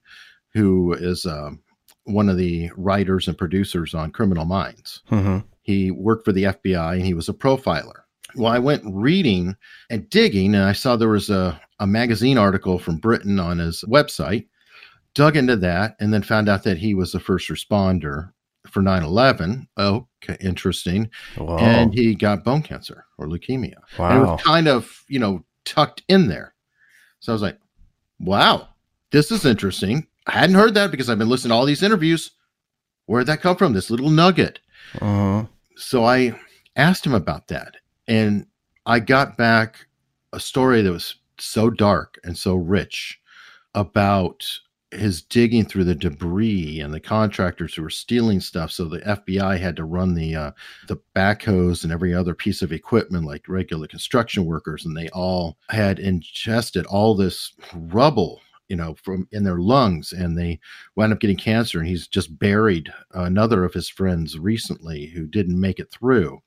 who 0.54 0.94
is 0.94 1.26
uh, 1.26 1.50
one 2.06 2.28
of 2.28 2.36
the 2.36 2.70
writers 2.76 3.28
and 3.28 3.36
producers 3.36 3.94
on 3.94 4.10
Criminal 4.10 4.44
Minds. 4.44 5.02
Mm-hmm. 5.10 5.38
He 5.62 5.90
worked 5.90 6.24
for 6.24 6.32
the 6.32 6.44
FBI 6.44 6.94
and 6.94 7.04
he 7.04 7.14
was 7.14 7.28
a 7.28 7.34
profiler. 7.34 8.02
Well, 8.36 8.52
I 8.52 8.58
went 8.58 8.82
reading 8.86 9.56
and 9.90 10.08
digging, 10.10 10.54
and 10.54 10.64
I 10.64 10.72
saw 10.72 10.96
there 10.96 11.08
was 11.08 11.30
a, 11.30 11.60
a 11.80 11.86
magazine 11.86 12.38
article 12.38 12.78
from 12.78 12.98
Britain 12.98 13.40
on 13.40 13.58
his 13.58 13.82
website. 13.88 14.46
Dug 15.14 15.36
into 15.36 15.56
that 15.56 15.96
and 16.00 16.12
then 16.12 16.22
found 16.22 16.48
out 16.48 16.62
that 16.64 16.76
he 16.76 16.94
was 16.94 17.14
a 17.14 17.20
first 17.20 17.48
responder 17.48 18.32
for 18.70 18.82
9-11 18.82 19.66
okay 19.78 20.36
interesting 20.40 21.08
Whoa. 21.36 21.56
and 21.58 21.94
he 21.94 22.14
got 22.14 22.44
bone 22.44 22.62
cancer 22.62 23.06
or 23.16 23.26
leukemia 23.26 23.76
wow. 23.98 24.10
and 24.10 24.18
it 24.18 24.26
was 24.26 24.42
kind 24.42 24.68
of 24.68 25.04
you 25.08 25.18
know 25.18 25.44
tucked 25.64 26.02
in 26.08 26.26
there 26.28 26.54
so 27.20 27.32
i 27.32 27.34
was 27.34 27.42
like 27.42 27.58
wow 28.18 28.68
this 29.12 29.30
is 29.30 29.44
interesting 29.44 30.06
i 30.26 30.32
hadn't 30.32 30.56
heard 30.56 30.74
that 30.74 30.90
because 30.90 31.08
i've 31.08 31.18
been 31.18 31.28
listening 31.28 31.50
to 31.50 31.54
all 31.54 31.64
these 31.64 31.82
interviews 31.82 32.32
where'd 33.06 33.26
that 33.26 33.40
come 33.40 33.56
from 33.56 33.72
this 33.72 33.90
little 33.90 34.10
nugget 34.10 34.58
uh-huh. 35.00 35.44
so 35.76 36.04
i 36.04 36.38
asked 36.76 37.06
him 37.06 37.14
about 37.14 37.48
that 37.48 37.76
and 38.08 38.46
i 38.86 38.98
got 38.98 39.36
back 39.36 39.86
a 40.32 40.40
story 40.40 40.82
that 40.82 40.92
was 40.92 41.16
so 41.38 41.70
dark 41.70 42.18
and 42.24 42.36
so 42.36 42.54
rich 42.54 43.20
about 43.74 44.44
his 44.92 45.22
digging 45.22 45.64
through 45.64 45.84
the 45.84 45.94
debris 45.94 46.80
and 46.80 46.94
the 46.94 47.00
contractors 47.00 47.74
who 47.74 47.82
were 47.82 47.90
stealing 47.90 48.40
stuff. 48.40 48.70
So 48.70 48.84
the 48.84 49.00
FBI 49.00 49.58
had 49.58 49.76
to 49.76 49.84
run 49.84 50.14
the 50.14 50.34
uh, 50.34 50.50
the 50.88 50.98
backhoes 51.14 51.82
and 51.82 51.92
every 51.92 52.14
other 52.14 52.34
piece 52.34 52.62
of 52.62 52.72
equipment 52.72 53.24
like 53.24 53.48
regular 53.48 53.86
construction 53.86 54.44
workers, 54.44 54.84
and 54.84 54.96
they 54.96 55.08
all 55.10 55.58
had 55.70 55.98
ingested 55.98 56.86
all 56.86 57.14
this 57.14 57.52
rubble. 57.74 58.40
You 58.68 58.76
know, 58.76 58.96
from 59.02 59.28
in 59.32 59.44
their 59.44 59.58
lungs, 59.58 60.12
and 60.12 60.36
they 60.36 60.60
wound 60.96 61.12
up 61.12 61.20
getting 61.20 61.36
cancer. 61.36 61.78
And 61.78 61.88
he's 61.88 62.08
just 62.08 62.38
buried 62.38 62.92
another 63.12 63.64
of 63.64 63.74
his 63.74 63.88
friends 63.88 64.38
recently 64.38 65.06
who 65.06 65.26
didn't 65.26 65.60
make 65.60 65.78
it 65.78 65.90
through. 65.90 66.40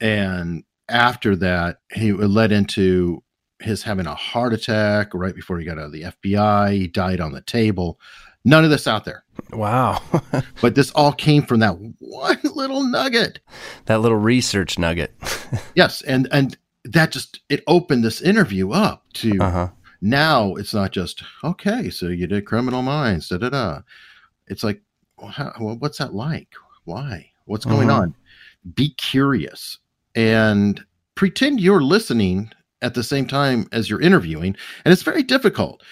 And 0.00 0.64
after 0.88 1.34
that, 1.36 1.78
he 1.92 2.12
led 2.12 2.52
into 2.52 3.22
his 3.60 3.82
having 3.82 4.06
a 4.06 4.14
heart 4.14 4.52
attack 4.52 5.14
right 5.14 5.34
before 5.34 5.58
he 5.58 5.64
got 5.64 5.78
out 5.78 5.86
of 5.86 5.92
the 5.92 6.02
FBI. 6.02 6.72
He 6.72 6.86
died 6.86 7.20
on 7.20 7.32
the 7.32 7.40
table. 7.40 7.98
None 8.44 8.64
of 8.64 8.70
this 8.70 8.86
out 8.86 9.04
there. 9.04 9.24
Wow. 9.52 10.02
but 10.60 10.74
this 10.74 10.90
all 10.90 11.12
came 11.12 11.44
from 11.44 11.60
that 11.60 11.76
one 11.98 12.40
little 12.54 12.82
nugget. 12.84 13.40
That 13.86 14.00
little 14.00 14.18
research 14.18 14.78
nugget. 14.78 15.14
yes, 15.74 16.02
and 16.02 16.28
and 16.30 16.56
that 16.84 17.10
just 17.10 17.40
it 17.48 17.64
opened 17.66 18.04
this 18.04 18.20
interview 18.20 18.70
up 18.70 19.04
to 19.14 19.40
uh-huh. 19.40 19.68
Now 20.00 20.54
it's 20.54 20.74
not 20.74 20.92
just 20.92 21.22
okay, 21.42 21.90
so 21.90 22.06
you 22.06 22.26
did 22.26 22.46
criminal 22.46 22.82
minds, 22.82 23.28
da 23.28 23.38
da 23.38 23.50
da. 23.50 23.80
It's 24.46 24.64
like, 24.64 24.82
well, 25.18 25.28
how, 25.28 25.52
well, 25.60 25.76
what's 25.76 25.98
that 25.98 26.14
like? 26.14 26.48
Why? 26.84 27.30
What's 27.46 27.64
going 27.64 27.88
mm-hmm. 27.88 28.00
on? 28.00 28.14
Be 28.74 28.90
curious 28.90 29.78
and 30.14 30.84
pretend 31.14 31.60
you're 31.60 31.82
listening 31.82 32.50
at 32.82 32.94
the 32.94 33.02
same 33.02 33.26
time 33.26 33.68
as 33.72 33.88
you're 33.88 34.00
interviewing. 34.00 34.56
And 34.84 34.92
it's 34.92 35.02
very 35.02 35.22
difficult, 35.22 35.82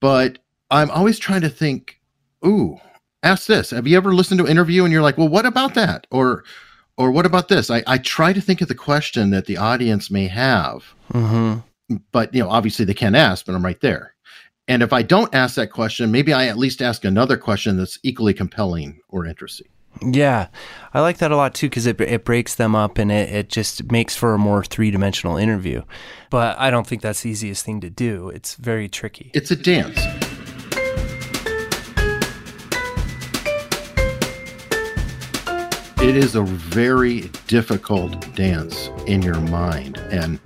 but 0.00 0.38
I'm 0.70 0.90
always 0.90 1.18
trying 1.18 1.40
to 1.42 1.48
think, 1.48 2.00
ooh, 2.44 2.78
ask 3.22 3.46
this. 3.46 3.70
Have 3.70 3.86
you 3.86 3.96
ever 3.96 4.14
listened 4.14 4.38
to 4.38 4.44
an 4.44 4.50
interview 4.50 4.84
and 4.84 4.92
you're 4.92 5.02
like, 5.02 5.18
well, 5.18 5.28
what 5.28 5.46
about 5.46 5.74
that? 5.74 6.06
Or, 6.10 6.44
or 6.96 7.10
what 7.10 7.26
about 7.26 7.48
this? 7.48 7.70
I, 7.70 7.82
I 7.86 7.98
try 7.98 8.32
to 8.32 8.40
think 8.40 8.60
of 8.60 8.68
the 8.68 8.74
question 8.74 9.30
that 9.30 9.46
the 9.46 9.56
audience 9.56 10.10
may 10.10 10.28
have, 10.28 10.94
mm-hmm. 11.12 11.60
But 12.12 12.34
you 12.34 12.42
know, 12.42 12.50
obviously 12.50 12.84
they 12.84 12.94
can't 12.94 13.16
ask, 13.16 13.46
but 13.46 13.54
I'm 13.54 13.64
right 13.64 13.80
there. 13.80 14.14
And 14.68 14.82
if 14.82 14.92
I 14.92 15.02
don't 15.02 15.34
ask 15.34 15.56
that 15.56 15.72
question, 15.72 16.12
maybe 16.12 16.32
I 16.32 16.46
at 16.46 16.56
least 16.56 16.80
ask 16.80 17.04
another 17.04 17.36
question 17.36 17.76
that's 17.76 17.98
equally 18.02 18.32
compelling 18.32 19.00
or 19.08 19.26
interesting. 19.26 19.66
Yeah, 20.00 20.48
I 20.94 21.00
like 21.00 21.18
that 21.18 21.32
a 21.32 21.36
lot 21.36 21.54
too 21.54 21.68
because 21.68 21.86
it, 21.86 22.00
it 22.00 22.24
breaks 22.24 22.54
them 22.54 22.74
up 22.74 22.96
and 22.96 23.12
it, 23.12 23.28
it 23.28 23.48
just 23.48 23.90
makes 23.90 24.16
for 24.16 24.34
a 24.34 24.38
more 24.38 24.64
three 24.64 24.90
dimensional 24.90 25.36
interview. 25.36 25.82
But 26.30 26.58
I 26.58 26.70
don't 26.70 26.86
think 26.86 27.02
that's 27.02 27.22
the 27.22 27.30
easiest 27.30 27.64
thing 27.64 27.80
to 27.82 27.90
do. 27.90 28.30
It's 28.30 28.54
very 28.54 28.88
tricky. 28.88 29.30
It's 29.34 29.50
a 29.50 29.56
dance. 29.56 29.98
It 36.02 36.16
is 36.16 36.34
a 36.34 36.42
very 36.42 37.30
difficult 37.46 38.34
dance 38.34 38.90
in 39.06 39.22
your 39.22 39.40
mind. 39.40 39.98
And 40.10 40.40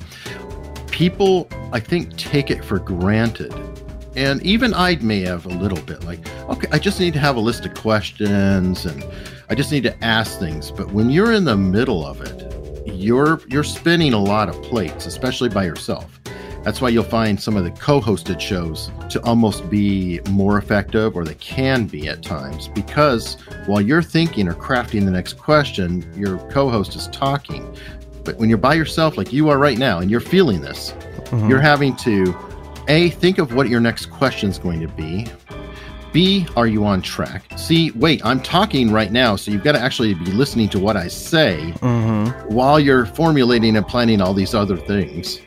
people, 0.96 1.46
I 1.72 1.80
think, 1.80 2.16
take 2.16 2.50
it 2.50 2.64
for 2.64 2.78
granted 2.78 3.52
and 4.16 4.42
even 4.42 4.72
I 4.72 4.96
may 4.96 5.20
have 5.20 5.44
a 5.44 5.50
little 5.50 5.80
bit 5.82 6.02
like, 6.04 6.26
okay, 6.48 6.66
I 6.72 6.78
just 6.78 6.98
need 6.98 7.12
to 7.12 7.20
have 7.20 7.36
a 7.36 7.40
list 7.40 7.66
of 7.66 7.74
questions 7.74 8.86
and 8.86 9.04
I 9.50 9.54
just 9.54 9.70
need 9.70 9.82
to 9.82 10.04
ask 10.04 10.38
things. 10.38 10.70
But 10.70 10.90
when 10.90 11.10
you're 11.10 11.32
in 11.32 11.44
the 11.44 11.56
middle 11.56 12.04
of 12.04 12.22
it, 12.22 12.86
you're 12.86 13.40
you're 13.48 13.62
spinning 13.62 14.14
a 14.14 14.18
lot 14.18 14.48
of 14.48 14.54
plates, 14.62 15.04
especially 15.04 15.50
by 15.50 15.66
yourself. 15.66 16.18
That's 16.64 16.80
why 16.80 16.88
you'll 16.88 17.04
find 17.04 17.40
some 17.40 17.56
of 17.56 17.62
the 17.62 17.70
co-hosted 17.70 18.40
shows 18.40 18.90
to 19.10 19.22
almost 19.22 19.70
be 19.70 20.20
more 20.30 20.58
effective, 20.58 21.14
or 21.14 21.24
they 21.24 21.34
can 21.34 21.86
be 21.86 22.08
at 22.08 22.24
times, 22.24 22.66
because 22.68 23.36
while 23.66 23.80
you're 23.80 24.02
thinking 24.02 24.48
or 24.48 24.54
crafting 24.54 25.04
the 25.04 25.12
next 25.12 25.34
question, 25.34 26.10
your 26.16 26.38
co-host 26.50 26.96
is 26.96 27.06
talking. 27.08 27.72
But 28.26 28.36
when 28.36 28.48
you're 28.48 28.58
by 28.58 28.74
yourself, 28.74 29.16
like 29.16 29.32
you 29.32 29.48
are 29.48 29.56
right 29.56 29.78
now, 29.78 30.00
and 30.00 30.10
you're 30.10 30.20
feeling 30.20 30.60
this, 30.60 30.90
mm-hmm. 30.90 31.48
you're 31.48 31.60
having 31.60 31.96
to 31.96 32.36
a 32.88 33.10
think 33.10 33.38
of 33.38 33.54
what 33.54 33.68
your 33.68 33.80
next 33.80 34.06
question 34.06 34.50
is 34.50 34.58
going 34.58 34.80
to 34.80 34.88
be 34.88 35.26
B, 36.12 36.46
are 36.56 36.66
you 36.66 36.84
on 36.84 37.02
track? 37.02 37.44
C, 37.56 37.90
wait, 37.92 38.24
I'm 38.24 38.40
talking 38.40 38.90
right 38.90 39.12
now, 39.12 39.36
so 39.36 39.50
you've 39.50 39.62
got 39.62 39.72
to 39.72 39.80
actually 39.80 40.14
be 40.14 40.32
listening 40.32 40.68
to 40.70 40.78
what 40.78 40.96
I 40.96 41.08
say 41.08 41.74
mm-hmm. 41.76 42.54
while 42.54 42.80
you're 42.80 43.06
formulating 43.06 43.76
and 43.76 43.86
planning 43.86 44.20
all 44.20 44.32
these 44.32 44.54
other 44.54 44.76
things. 44.76 45.40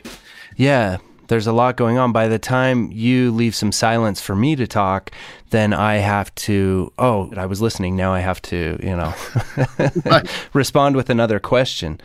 Yeah, 0.56 0.98
there's 1.26 1.46
a 1.46 1.52
lot 1.52 1.76
going 1.76 1.98
on. 1.98 2.12
By 2.12 2.28
the 2.28 2.38
time 2.38 2.90
you 2.92 3.32
leave 3.32 3.54
some 3.54 3.72
silence 3.72 4.20
for 4.20 4.36
me 4.36 4.54
to 4.56 4.66
talk, 4.66 5.10
then 5.50 5.72
I 5.72 5.96
have 5.96 6.32
to, 6.36 6.92
oh, 6.98 7.32
I 7.36 7.46
was 7.46 7.60
listening. 7.60 7.96
Now 7.96 8.12
I 8.12 8.20
have 8.20 8.40
to, 8.42 8.78
you 8.80 8.96
know, 8.96 10.22
respond 10.52 10.94
with 10.94 11.10
another 11.10 11.40
question. 11.40 12.00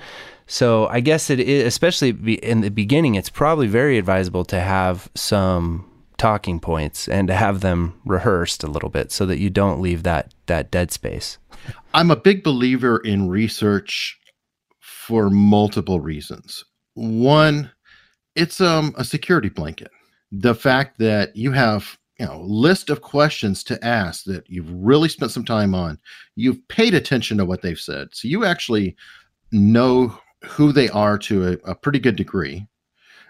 So 0.47 0.87
I 0.87 0.99
guess 0.99 1.29
it 1.29 1.39
is, 1.39 1.65
especially 1.65 2.09
in 2.35 2.61
the 2.61 2.69
beginning, 2.69 3.15
it's 3.15 3.29
probably 3.29 3.67
very 3.67 3.97
advisable 3.97 4.45
to 4.45 4.59
have 4.59 5.09
some 5.15 5.89
talking 6.17 6.59
points 6.59 7.07
and 7.07 7.27
to 7.27 7.33
have 7.33 7.61
them 7.61 7.99
rehearsed 8.05 8.63
a 8.63 8.67
little 8.67 8.89
bit 8.89 9.11
so 9.11 9.25
that 9.25 9.39
you 9.39 9.49
don't 9.49 9.81
leave 9.81 10.03
that 10.03 10.33
that 10.45 10.71
dead 10.71 10.91
space. 10.91 11.37
I'm 11.93 12.11
a 12.11 12.15
big 12.15 12.43
believer 12.43 12.97
in 12.97 13.27
research 13.27 14.19
for 14.79 15.29
multiple 15.29 15.99
reasons. 15.99 16.63
One, 16.93 17.71
it's 18.35 18.61
um, 18.61 18.93
a 18.97 19.03
security 19.03 19.49
blanket. 19.49 19.91
The 20.31 20.55
fact 20.55 20.99
that 20.99 21.35
you 21.35 21.51
have 21.51 21.97
you 22.19 22.25
know 22.27 22.41
list 22.41 22.89
of 22.89 23.01
questions 23.01 23.63
to 23.65 23.83
ask 23.83 24.25
that 24.25 24.49
you've 24.49 24.71
really 24.71 25.09
spent 25.09 25.31
some 25.31 25.45
time 25.45 25.73
on, 25.73 25.97
you've 26.35 26.65
paid 26.67 26.93
attention 26.93 27.37
to 27.37 27.45
what 27.45 27.61
they've 27.61 27.79
said, 27.79 28.09
so 28.13 28.27
you 28.27 28.45
actually 28.45 28.95
know 29.51 30.17
who 30.43 30.71
they 30.71 30.89
are 30.89 31.17
to 31.17 31.47
a, 31.47 31.71
a 31.71 31.75
pretty 31.75 31.99
good 31.99 32.15
degree. 32.15 32.67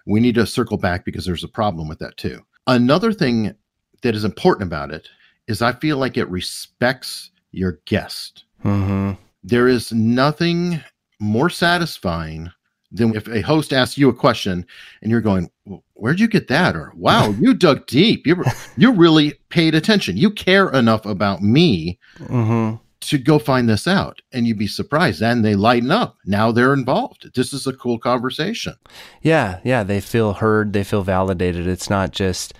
We 0.05 0.19
need 0.19 0.35
to 0.35 0.45
circle 0.45 0.77
back 0.77 1.05
because 1.05 1.25
there's 1.25 1.43
a 1.43 1.49
problem 1.49 1.87
with 1.87 1.99
that 1.99 2.17
too. 2.17 2.41
Another 2.67 3.11
thing 3.11 3.55
that 4.01 4.15
is 4.15 4.23
important 4.23 4.67
about 4.67 4.91
it 4.91 5.09
is 5.47 5.61
I 5.61 5.73
feel 5.73 5.97
like 5.97 6.17
it 6.17 6.29
respects 6.29 7.31
your 7.51 7.79
guest. 7.85 8.43
Mm-hmm. 8.63 9.13
There 9.43 9.67
is 9.67 9.91
nothing 9.91 10.81
more 11.19 11.49
satisfying 11.49 12.51
than 12.91 13.15
if 13.15 13.27
a 13.27 13.41
host 13.41 13.73
asks 13.73 13.97
you 13.97 14.09
a 14.09 14.13
question 14.13 14.65
and 15.01 15.11
you're 15.11 15.21
going, 15.21 15.49
"Where'd 15.93 16.19
you 16.19 16.27
get 16.27 16.47
that?" 16.47 16.75
or 16.75 16.91
"Wow, 16.95 17.29
you 17.39 17.53
dug 17.53 17.85
deep. 17.87 18.25
You 18.25 18.43
you 18.77 18.91
really 18.91 19.33
paid 19.49 19.75
attention. 19.75 20.17
You 20.17 20.31
care 20.31 20.69
enough 20.69 21.05
about 21.05 21.41
me 21.41 21.99
mm-hmm 22.17 22.75
to 23.09 23.17
go 23.17 23.39
find 23.39 23.69
this 23.69 23.87
out 23.87 24.21
and 24.31 24.47
you'd 24.47 24.57
be 24.57 24.67
surprised. 24.67 25.21
And 25.21 25.43
they 25.43 25.55
lighten 25.55 25.91
up. 25.91 26.17
Now 26.25 26.51
they're 26.51 26.73
involved. 26.73 27.33
This 27.35 27.53
is 27.53 27.67
a 27.67 27.73
cool 27.73 27.99
conversation. 27.99 28.75
Yeah 29.21 29.59
yeah 29.63 29.83
they 29.83 30.01
feel 30.01 30.33
heard 30.33 30.73
they 30.73 30.83
feel 30.83 31.03
validated. 31.03 31.67
It's 31.67 31.89
not 31.89 32.11
just 32.11 32.53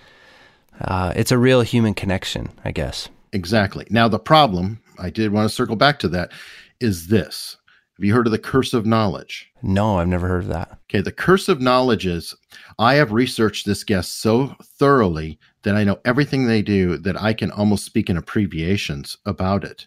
uh, 0.80 1.12
it's 1.16 1.32
a 1.32 1.38
real 1.38 1.62
human 1.62 1.94
connection 1.94 2.50
i 2.64 2.70
guess. 2.70 3.08
Exactly. 3.32 3.86
Now 3.90 4.08
the 4.08 4.18
problem 4.18 4.80
i 4.98 5.10
did 5.10 5.32
want 5.32 5.48
to 5.48 5.54
circle 5.54 5.76
back 5.76 5.98
to 6.00 6.08
that 6.08 6.32
is 6.80 7.08
this. 7.08 7.56
Have 7.96 8.04
you 8.04 8.12
heard 8.12 8.26
of 8.26 8.32
the 8.32 8.38
curse 8.38 8.74
of 8.74 8.84
knowledge? 8.84 9.50
No 9.62 9.98
i've 9.98 10.08
never 10.08 10.28
heard 10.28 10.44
of 10.44 10.50
that. 10.50 10.78
Okay 10.90 11.00
the 11.00 11.12
curse 11.12 11.48
of 11.48 11.60
knowledge 11.60 12.06
is 12.06 12.34
i 12.78 12.94
have 12.94 13.12
researched 13.12 13.66
this 13.66 13.84
guest 13.84 14.20
so 14.20 14.54
thoroughly 14.62 15.38
that 15.62 15.74
i 15.74 15.82
know 15.84 15.98
everything 16.04 16.46
they 16.46 16.62
do 16.62 16.96
that 16.98 17.20
i 17.20 17.32
can 17.32 17.50
almost 17.50 17.84
speak 17.84 18.08
in 18.08 18.16
abbreviations 18.16 19.16
about 19.26 19.64
it 19.64 19.86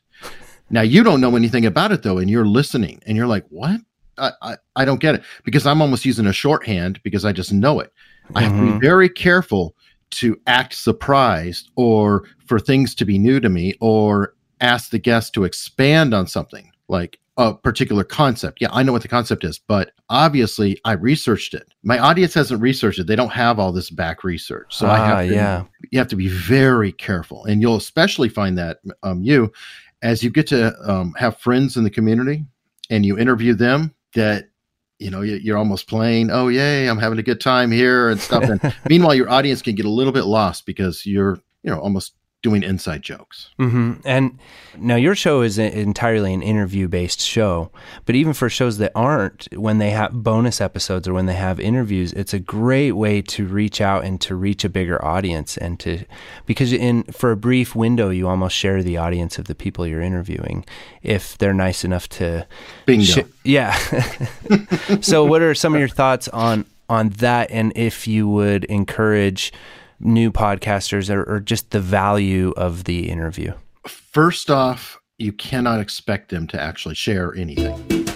now 0.70 0.82
you 0.82 1.04
don't 1.04 1.22
know 1.22 1.36
anything 1.36 1.66
about 1.66 1.92
it 1.92 2.04
though, 2.04 2.18
and 2.18 2.30
you're 2.30 2.46
listening, 2.46 3.02
and 3.06 3.18
you're 3.18 3.28
like, 3.28 3.46
"What? 3.50 3.82
I 4.18 4.32
I, 4.42 4.56
I 4.76 4.86
don't 4.86 5.00
get 5.00 5.16
it," 5.16 5.24
because 5.44 5.66
I'm 5.66 5.82
almost 5.82 6.06
using 6.06 6.28
a 6.28 6.34
shorthand 6.34 7.00
because 7.04 7.26
I 7.26 7.32
just 7.32 7.54
know 7.54 7.80
it. 7.80 7.92
Mm-hmm. 8.26 8.38
I 8.38 8.42
have 8.42 8.52
to 8.54 8.62
be 8.62 8.68
mm-hmm. 8.70 8.80
very 8.80 9.10
careful 9.10 9.76
to 10.12 10.40
act 10.48 10.74
surprised 10.74 11.70
or 11.76 12.26
for 12.46 12.60
things 12.60 12.96
to 12.96 13.06
be 13.06 13.18
new 13.18 13.40
to 13.40 13.50
me 13.50 13.76
or 13.80 14.34
ask 14.62 14.90
the 14.90 15.00
guest 15.00 15.34
to 15.34 15.44
expand 15.44 16.14
on 16.14 16.28
something 16.28 16.72
like 16.88 17.20
a 17.38 17.54
particular 17.54 18.04
concept. 18.04 18.60
Yeah, 18.60 18.68
I 18.72 18.84
know 18.84 18.92
what 18.92 19.02
the 19.02 19.08
concept 19.08 19.46
is, 19.46 19.60
but 19.60 19.92
obviously 20.10 20.78
I 20.84 20.94
researched 20.94 21.54
it. 21.54 21.72
My 21.84 21.98
audience 21.98 22.34
hasn't 22.34 22.62
researched 22.62 23.00
it. 23.00 23.08
They 23.08 23.16
don't 23.16 23.32
have 23.32 23.60
all 23.60 23.72
this 23.72 23.90
back 23.90 24.26
research. 24.26 24.76
So 24.76 24.88
ah, 24.88 24.92
I 24.92 24.98
have 24.98 25.28
to, 25.30 25.34
yeah. 25.34 25.64
you 25.92 26.00
have 26.00 26.10
to 26.10 26.18
be 26.18 26.28
very 26.28 26.92
careful. 26.92 27.46
And 27.46 27.62
you'll 27.62 27.78
especially 27.78 28.28
find 28.28 28.58
that 28.58 28.80
um, 29.04 29.24
you 29.24 29.54
as 30.01 30.24
you 30.24 30.29
get 30.29 30.48
to 30.48 30.74
um, 30.89 31.13
have 31.18 31.38
friends 31.38 31.77
in 31.77 31.84
the 31.84 31.89
community 31.89 32.46
and 32.89 33.06
you 33.06 33.18
interview 33.18 33.53
them 33.53 33.94
that 34.15 34.50
you 34.98 35.10
know 35.10 35.22
you're 35.22 35.58
almost 35.58 35.88
playing 35.88 36.29
oh 36.29 36.50
yay 36.50 36.88
i'm 36.88 36.98
having 36.98 37.20
a 37.20 37.24
good 37.24 37.39
time 37.39 37.72
here 37.72 38.10
and 38.10 38.20
stuff. 38.20 38.44
And 38.44 38.75
meanwhile 38.89 39.15
your 39.15 39.29
audience 39.29 39.62
can 39.62 39.75
get 39.75 39.86
a 39.86 39.89
little 39.89 40.13
bit 40.13 40.25
lost 40.25 40.65
because 40.65 41.06
you're 41.06 41.39
you 41.63 41.72
know 41.72 41.79
almost 41.79 42.13
doing 42.41 42.63
inside 42.63 43.01
jokes. 43.01 43.50
Mm-hmm. 43.60 43.96
And 44.05 44.39
now 44.77 44.96
your 44.96 45.13
show 45.13 45.41
is 45.41 45.58
entirely 45.58 46.34
an 46.34 46.41
interview 46.41 46.88
based 46.88 47.19
show, 47.19 47.69
but 48.05 48.15
even 48.15 48.31
for 48.31 48.50
shows 48.50 48.77
that 48.77 48.93
aren't, 48.96 49.50
when 49.53 49.77
they 49.77 49.89
have 49.89 50.13
bonus 50.13 50.62
episodes 50.62 51.05
or 51.08 51.13
when 51.13 51.25
they 51.25 51.34
have 51.34 51.60
interviews, 51.60 52.13
it's 52.13 52.34
a 52.34 52.39
great 52.39 52.93
way 52.93 53.22
to 53.24 53.46
reach 53.46 53.81
out 53.81 54.05
and 54.05 54.22
to 54.22 54.36
reach 54.36 54.63
a 54.63 54.69
bigger 54.69 55.03
audience 55.03 55.58
and 55.58 55.79
to 55.81 56.05
because 56.46 56.72
in 56.72 57.03
for 57.03 57.31
a 57.31 57.38
brief 57.38 57.75
window 57.75 58.10
you 58.10 58.27
almost 58.27 58.55
share 58.55 58.81
the 58.84 58.96
audience 58.96 59.38
of 59.38 59.48
the 59.48 59.55
people 59.55 59.86
you're 59.86 60.01
interviewing 60.01 60.65
if 61.03 61.38
they're 61.39 61.53
nice 61.53 61.84
enough 61.84 62.08
to 62.08 62.48
bingo. 62.86 63.03
Sh- 63.03 63.25
yeah. 63.43 63.75
so 65.01 65.25
what 65.25 65.41
are 65.41 65.53
some 65.53 65.74
of 65.74 65.79
your 65.79 65.89
thoughts 65.89 66.29
on 66.29 66.65
on 66.88 67.10
that 67.10 67.51
and 67.51 67.74
if 67.75 68.08
you 68.08 68.27
would 68.27 68.63
encourage 68.65 69.51
new 70.00 70.32
podcasters 70.32 71.13
or, 71.13 71.24
or 71.24 71.39
just 71.39 71.72
the 71.72 71.79
value 71.79 72.53
of 72.58 72.86
the 72.86 73.10
interview? 73.10 73.53
First 73.88 74.50
off, 74.50 75.00
you 75.18 75.32
cannot 75.34 75.79
expect 75.79 76.29
them 76.29 76.48
to 76.48 76.60
actually 76.60 76.96
share 76.96 77.36
anything. 77.36 78.08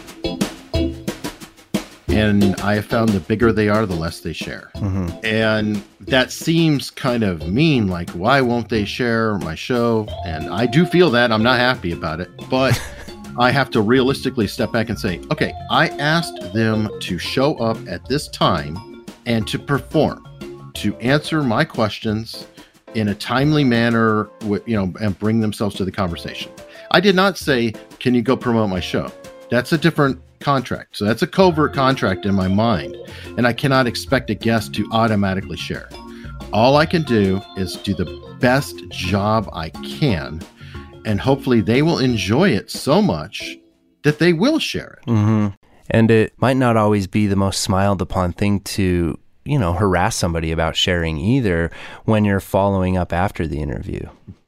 And 2.07 2.55
I 2.61 2.75
have 2.75 2.85
found 2.85 3.09
the 3.09 3.19
bigger 3.19 3.51
they 3.51 3.69
are, 3.69 3.87
the 3.87 3.95
less 3.95 4.19
they 4.19 4.33
share. 4.33 4.69
Mm-hmm. 4.75 5.25
And 5.25 5.83
that 5.99 6.31
seems 6.31 6.91
kind 6.91 7.23
of 7.23 7.47
mean. 7.47 7.87
Like, 7.87 8.11
why 8.11 8.39
won't 8.39 8.69
they 8.69 8.85
share 8.85 9.39
my 9.39 9.55
show? 9.55 10.07
And 10.23 10.53
I 10.53 10.67
do 10.67 10.85
feel 10.85 11.09
that. 11.09 11.31
I'm 11.31 11.41
not 11.41 11.59
happy 11.59 11.91
about 11.91 12.21
it. 12.21 12.29
But 12.51 12.79
I 13.39 13.49
have 13.49 13.71
to 13.71 13.81
realistically 13.81 14.47
step 14.47 14.71
back 14.71 14.89
and 14.89 14.99
say, 14.99 15.21
okay, 15.31 15.53
I 15.71 15.89
asked 15.89 16.53
them 16.53 16.87
to 17.01 17.17
show 17.17 17.55
up 17.55 17.77
at 17.87 18.05
this 18.05 18.27
time 18.27 19.03
and 19.25 19.47
to 19.47 19.57
perform 19.57 20.23
to 20.75 20.95
answer 20.97 21.43
my 21.43 21.63
questions, 21.63 22.47
in 22.93 23.07
a 23.07 23.15
timely 23.15 23.63
manner, 23.63 24.29
you 24.65 24.75
know, 24.75 24.93
and 25.01 25.17
bring 25.17 25.39
themselves 25.39 25.75
to 25.75 25.85
the 25.85 25.91
conversation. 25.91 26.51
I 26.91 26.99
did 26.99 27.15
not 27.15 27.37
say, 27.37 27.73
"Can 27.99 28.13
you 28.13 28.21
go 28.21 28.37
promote 28.37 28.69
my 28.69 28.79
show?" 28.79 29.11
That's 29.49 29.73
a 29.73 29.77
different 29.77 30.19
contract. 30.39 30.97
So 30.97 31.05
that's 31.05 31.21
a 31.21 31.27
covert 31.27 31.73
contract 31.73 32.25
in 32.25 32.35
my 32.35 32.47
mind, 32.47 32.95
and 33.37 33.47
I 33.47 33.53
cannot 33.53 33.87
expect 33.87 34.29
a 34.29 34.35
guest 34.35 34.73
to 34.75 34.87
automatically 34.91 35.57
share. 35.57 35.89
All 36.51 36.77
I 36.77 36.85
can 36.85 37.01
do 37.03 37.41
is 37.57 37.77
do 37.77 37.95
the 37.95 38.05
best 38.39 38.75
job 38.89 39.49
I 39.53 39.69
can, 39.69 40.41
and 41.05 41.19
hopefully 41.19 41.61
they 41.61 41.81
will 41.81 41.97
enjoy 41.97 42.49
it 42.49 42.69
so 42.69 43.01
much 43.01 43.57
that 44.03 44.19
they 44.19 44.33
will 44.33 44.59
share 44.59 44.99
it. 45.01 45.09
Mm-hmm. 45.09 45.55
And 45.89 46.11
it 46.11 46.33
might 46.37 46.57
not 46.57 46.77
always 46.77 47.07
be 47.07 47.25
the 47.25 47.35
most 47.35 47.61
smiled 47.61 48.01
upon 48.01 48.33
thing 48.33 48.59
to 48.61 49.17
you 49.45 49.59
know, 49.59 49.73
harass 49.73 50.15
somebody 50.15 50.51
about 50.51 50.75
sharing 50.75 51.17
either 51.17 51.71
when 52.05 52.25
you're 52.25 52.39
following 52.39 52.97
up 52.97 53.11
after 53.11 53.47
the 53.47 53.61
interview. 53.61 54.07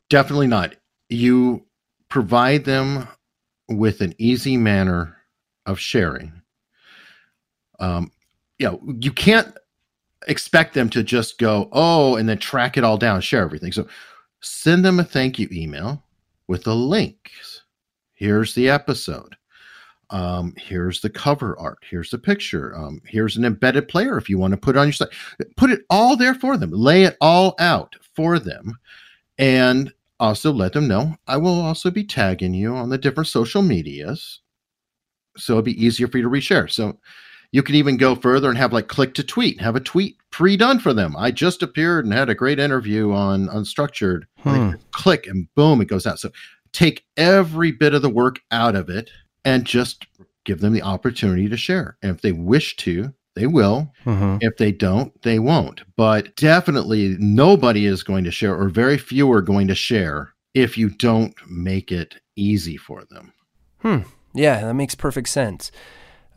Definitely 0.09 0.47
not. 0.47 0.75
You 1.09 1.65
provide 2.09 2.65
them 2.65 3.07
with 3.67 4.01
an 4.01 4.13
easy 4.17 4.57
manner 4.57 5.17
of 5.65 5.79
sharing. 5.79 6.31
Um, 7.79 8.11
you 8.57 8.67
know, 8.67 8.81
you 8.99 9.11
can't 9.11 9.53
expect 10.27 10.73
them 10.73 10.89
to 10.91 11.03
just 11.03 11.37
go, 11.37 11.69
oh, 11.71 12.15
and 12.15 12.29
then 12.29 12.37
track 12.37 12.77
it 12.77 12.83
all 12.83 12.97
down, 12.97 13.21
share 13.21 13.41
everything. 13.41 13.71
So 13.71 13.87
send 14.41 14.85
them 14.85 14.99
a 14.99 15.03
thank 15.03 15.39
you 15.39 15.49
email 15.51 16.03
with 16.47 16.67
a 16.67 16.73
link. 16.73 17.31
Here's 18.13 18.55
the 18.55 18.69
episode 18.69 19.35
um, 20.09 20.53
here's 20.57 21.01
the 21.01 21.09
cover 21.09 21.57
art 21.59 21.79
here's 21.89 22.09
the 22.09 22.17
picture 22.17 22.75
um, 22.75 23.01
here's 23.05 23.37
an 23.37 23.45
embedded 23.45 23.87
player 23.87 24.17
if 24.17 24.29
you 24.29 24.37
want 24.37 24.51
to 24.51 24.57
put 24.57 24.75
it 24.75 24.79
on 24.79 24.87
your 24.87 24.93
site. 24.93 25.09
Put 25.57 25.71
it 25.71 25.81
all 25.89 26.15
there 26.15 26.35
for 26.35 26.57
them 26.57 26.71
lay 26.71 27.03
it 27.03 27.17
all 27.21 27.55
out 27.59 27.95
for 28.15 28.39
them 28.39 28.77
and 29.37 29.91
also 30.19 30.51
let 30.51 30.73
them 30.73 30.87
know 30.87 31.15
i 31.27 31.35
will 31.35 31.59
also 31.59 31.91
be 31.91 32.03
tagging 32.03 32.53
you 32.53 32.73
on 32.73 32.89
the 32.89 32.97
different 32.97 33.27
social 33.27 33.61
medias. 33.61 34.41
So 35.37 35.53
it'll 35.53 35.63
be 35.63 35.83
easier 35.83 36.07
for 36.07 36.17
you 36.17 36.23
to 36.23 36.29
reshare. 36.29 36.71
So 36.71 36.97
you 37.51 37.63
can 37.63 37.75
even 37.75 37.97
go 37.97 38.15
further 38.15 38.49
and 38.49 38.57
have 38.57 38.73
like 38.73 38.87
click 38.87 39.13
to 39.15 39.23
tweet 39.23 39.61
have 39.61 39.75
a 39.75 39.79
tweet 39.79 40.17
pre-done 40.31 40.79
for 40.79 40.93
them. 40.93 41.15
I 41.17 41.31
just 41.31 41.63
appeared 41.63 42.05
and 42.05 42.13
had 42.13 42.29
a 42.29 42.35
great 42.35 42.59
interview 42.59 43.11
on 43.11 43.47
unstructured. 43.47 44.23
Hmm. 44.39 44.71
click 44.91 45.25
and 45.27 45.47
boom 45.55 45.81
it 45.81 45.87
goes 45.87 46.05
out. 46.05 46.19
So 46.19 46.31
take 46.71 47.05
every 47.17 47.71
bit 47.71 47.93
of 47.93 48.01
the 48.01 48.09
work 48.09 48.41
out 48.51 48.75
of 48.75 48.89
it 48.89 49.09
and 49.45 49.63
just 49.63 50.05
give 50.43 50.59
them 50.59 50.73
the 50.73 50.81
opportunity 50.81 51.47
to 51.47 51.57
share. 51.57 51.97
And 52.01 52.11
if 52.11 52.21
they 52.21 52.31
wish 52.31 52.75
to, 52.77 53.13
they 53.35 53.47
will. 53.47 53.91
Mm-hmm. 54.05 54.37
If 54.41 54.57
they 54.57 54.71
don't, 54.71 55.21
they 55.21 55.39
won't. 55.39 55.83
But 55.95 56.35
definitely 56.35 57.15
nobody 57.19 57.85
is 57.85 58.03
going 58.03 58.23
to 58.25 58.31
share, 58.31 58.59
or 58.59 58.69
very 58.69 58.97
few 58.97 59.31
are 59.31 59.41
going 59.41 59.67
to 59.67 59.75
share 59.75 60.33
if 60.53 60.77
you 60.77 60.89
don't 60.89 61.33
make 61.49 61.91
it 61.91 62.15
easy 62.35 62.77
for 62.77 63.03
them. 63.05 63.33
Hmm. 63.79 63.99
Yeah, 64.33 64.61
that 64.61 64.73
makes 64.73 64.95
perfect 64.95 65.29
sense. 65.29 65.71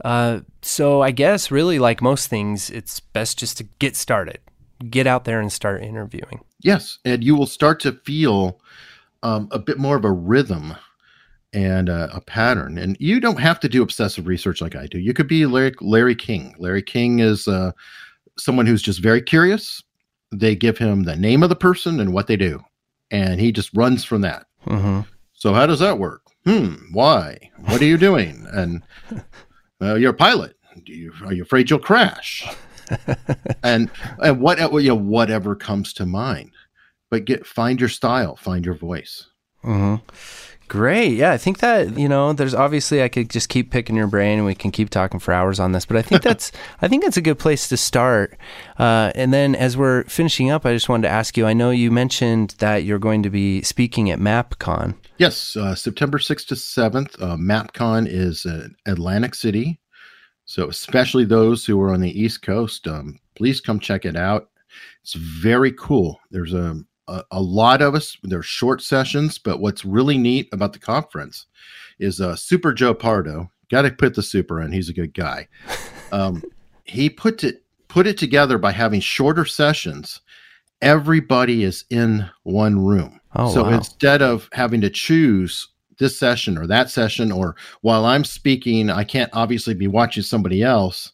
Uh, 0.04 0.40
so 0.62 1.02
I 1.02 1.10
guess 1.10 1.50
really 1.50 1.78
like 1.78 2.02
most 2.02 2.28
things, 2.28 2.70
it's 2.70 3.00
best 3.00 3.38
just 3.38 3.58
to 3.58 3.64
get 3.78 3.96
started, 3.96 4.38
get 4.90 5.06
out 5.06 5.24
there 5.24 5.40
and 5.40 5.52
start 5.52 5.82
interviewing. 5.82 6.40
Yes, 6.60 6.98
and 7.04 7.24
you 7.24 7.34
will 7.34 7.46
start 7.46 7.80
to 7.80 7.92
feel 7.92 8.60
um, 9.22 9.48
a 9.50 9.58
bit 9.58 9.78
more 9.78 9.96
of 9.96 10.04
a 10.04 10.12
rhythm 10.12 10.76
and 11.52 11.88
uh, 11.88 12.08
a 12.12 12.20
pattern. 12.20 12.78
And 12.78 12.96
you 13.00 13.20
don't 13.20 13.40
have 13.40 13.60
to 13.60 13.68
do 13.68 13.82
obsessive 13.82 14.26
research 14.26 14.60
like 14.60 14.76
I 14.76 14.86
do. 14.86 14.98
You 14.98 15.14
could 15.14 15.28
be 15.28 15.46
Larry, 15.46 15.74
Larry 15.80 16.14
King. 16.14 16.54
Larry 16.58 16.82
King 16.82 17.20
is 17.20 17.48
uh, 17.48 17.72
someone 18.38 18.66
who's 18.66 18.82
just 18.82 19.00
very 19.00 19.22
curious. 19.22 19.82
They 20.30 20.54
give 20.54 20.78
him 20.78 21.04
the 21.04 21.16
name 21.16 21.42
of 21.42 21.48
the 21.48 21.56
person 21.56 22.00
and 22.00 22.12
what 22.12 22.26
they 22.26 22.36
do, 22.36 22.62
and 23.10 23.40
he 23.40 23.50
just 23.50 23.70
runs 23.74 24.04
from 24.04 24.20
that. 24.22 24.46
Mm-hmm. 24.66 25.00
So 25.32 25.54
how 25.54 25.66
does 25.66 25.78
that 25.78 25.98
work? 25.98 26.22
Hmm. 26.44 26.74
Why? 26.92 27.50
What 27.66 27.80
are 27.80 27.86
you 27.86 27.96
doing? 27.96 28.46
and 28.52 28.82
uh, 29.80 29.94
you're 29.94 30.10
a 30.10 30.14
pilot. 30.14 30.56
You, 30.84 31.12
are 31.24 31.32
you 31.32 31.42
afraid 31.42 31.70
you'll 31.70 31.78
crash? 31.78 32.46
and 33.62 33.90
and 34.22 34.40
what 34.40 34.58
you 34.58 34.88
know 34.88 34.94
whatever 34.94 35.54
comes 35.54 35.92
to 35.94 36.06
mind. 36.06 36.52
But 37.10 37.24
get 37.24 37.46
find 37.46 37.80
your 37.80 37.88
style, 37.88 38.36
find 38.36 38.64
your 38.64 38.74
voice. 38.74 39.26
Mm-hmm. 39.64 40.04
Great. 40.68 41.14
Yeah, 41.14 41.32
I 41.32 41.38
think 41.38 41.58
that, 41.58 41.98
you 41.98 42.08
know, 42.08 42.34
there's 42.34 42.54
obviously 42.54 43.02
I 43.02 43.08
could 43.08 43.30
just 43.30 43.48
keep 43.48 43.70
picking 43.70 43.96
your 43.96 44.06
brain 44.06 44.38
and 44.38 44.46
we 44.46 44.54
can 44.54 44.70
keep 44.70 44.90
talking 44.90 45.18
for 45.18 45.32
hours 45.32 45.58
on 45.58 45.72
this, 45.72 45.86
but 45.86 45.96
I 45.96 46.02
think 46.02 46.22
that's 46.22 46.52
I 46.82 46.88
think 46.88 47.02
that's 47.02 47.16
a 47.16 47.22
good 47.22 47.38
place 47.38 47.68
to 47.68 47.76
start. 47.78 48.36
Uh, 48.78 49.10
and 49.14 49.32
then 49.32 49.54
as 49.54 49.76
we're 49.76 50.04
finishing 50.04 50.50
up, 50.50 50.66
I 50.66 50.74
just 50.74 50.88
wanted 50.88 51.08
to 51.08 51.12
ask 51.12 51.36
you, 51.38 51.46
I 51.46 51.54
know 51.54 51.70
you 51.70 51.90
mentioned 51.90 52.54
that 52.58 52.84
you're 52.84 52.98
going 52.98 53.22
to 53.22 53.30
be 53.30 53.62
speaking 53.62 54.10
at 54.10 54.18
MapCon. 54.18 54.94
Yes, 55.16 55.56
uh, 55.56 55.74
September 55.74 56.18
6th 56.18 56.46
to 56.48 56.54
7th. 56.54 57.20
Uh, 57.20 57.36
MapCon 57.36 58.06
is 58.06 58.44
in 58.44 58.76
Atlantic 58.86 59.34
City. 59.34 59.80
So 60.44 60.68
especially 60.68 61.24
those 61.24 61.64
who 61.64 61.80
are 61.80 61.92
on 61.92 62.00
the 62.00 62.20
East 62.20 62.42
Coast, 62.42 62.86
um, 62.86 63.18
please 63.36 63.60
come 63.60 63.80
check 63.80 64.04
it 64.04 64.16
out. 64.16 64.50
It's 65.02 65.14
very 65.14 65.72
cool. 65.72 66.20
There's 66.30 66.52
a 66.52 66.82
a, 67.08 67.24
a 67.32 67.40
lot 67.40 67.82
of 67.82 67.94
us 67.94 68.16
they're 68.22 68.42
short 68.42 68.80
sessions 68.80 69.38
but 69.38 69.60
what's 69.60 69.84
really 69.84 70.18
neat 70.18 70.48
about 70.52 70.72
the 70.72 70.78
conference 70.78 71.46
is 71.98 72.20
uh, 72.20 72.36
super 72.36 72.72
joe 72.72 72.94
pardo 72.94 73.50
got 73.70 73.82
to 73.82 73.90
put 73.90 74.14
the 74.14 74.22
super 74.22 74.60
in 74.60 74.72
he's 74.72 74.88
a 74.88 74.94
good 74.94 75.14
guy. 75.14 75.48
Um, 76.10 76.42
he 76.84 77.10
put 77.10 77.44
it 77.44 77.64
put 77.88 78.06
it 78.06 78.16
together 78.16 78.56
by 78.56 78.72
having 78.72 78.98
shorter 78.98 79.44
sessions. 79.44 80.22
Everybody 80.80 81.64
is 81.64 81.84
in 81.90 82.30
one 82.44 82.82
room. 82.82 83.20
Oh, 83.36 83.52
so 83.52 83.64
wow. 83.64 83.74
instead 83.74 84.22
of 84.22 84.48
having 84.52 84.80
to 84.80 84.88
choose 84.88 85.68
this 85.98 86.18
session 86.18 86.56
or 86.56 86.66
that 86.66 86.88
session 86.88 87.30
or 87.30 87.56
while 87.82 88.06
i'm 88.06 88.24
speaking 88.24 88.88
i 88.88 89.04
can't 89.04 89.28
obviously 89.34 89.74
be 89.74 89.86
watching 89.86 90.22
somebody 90.22 90.62
else 90.62 91.12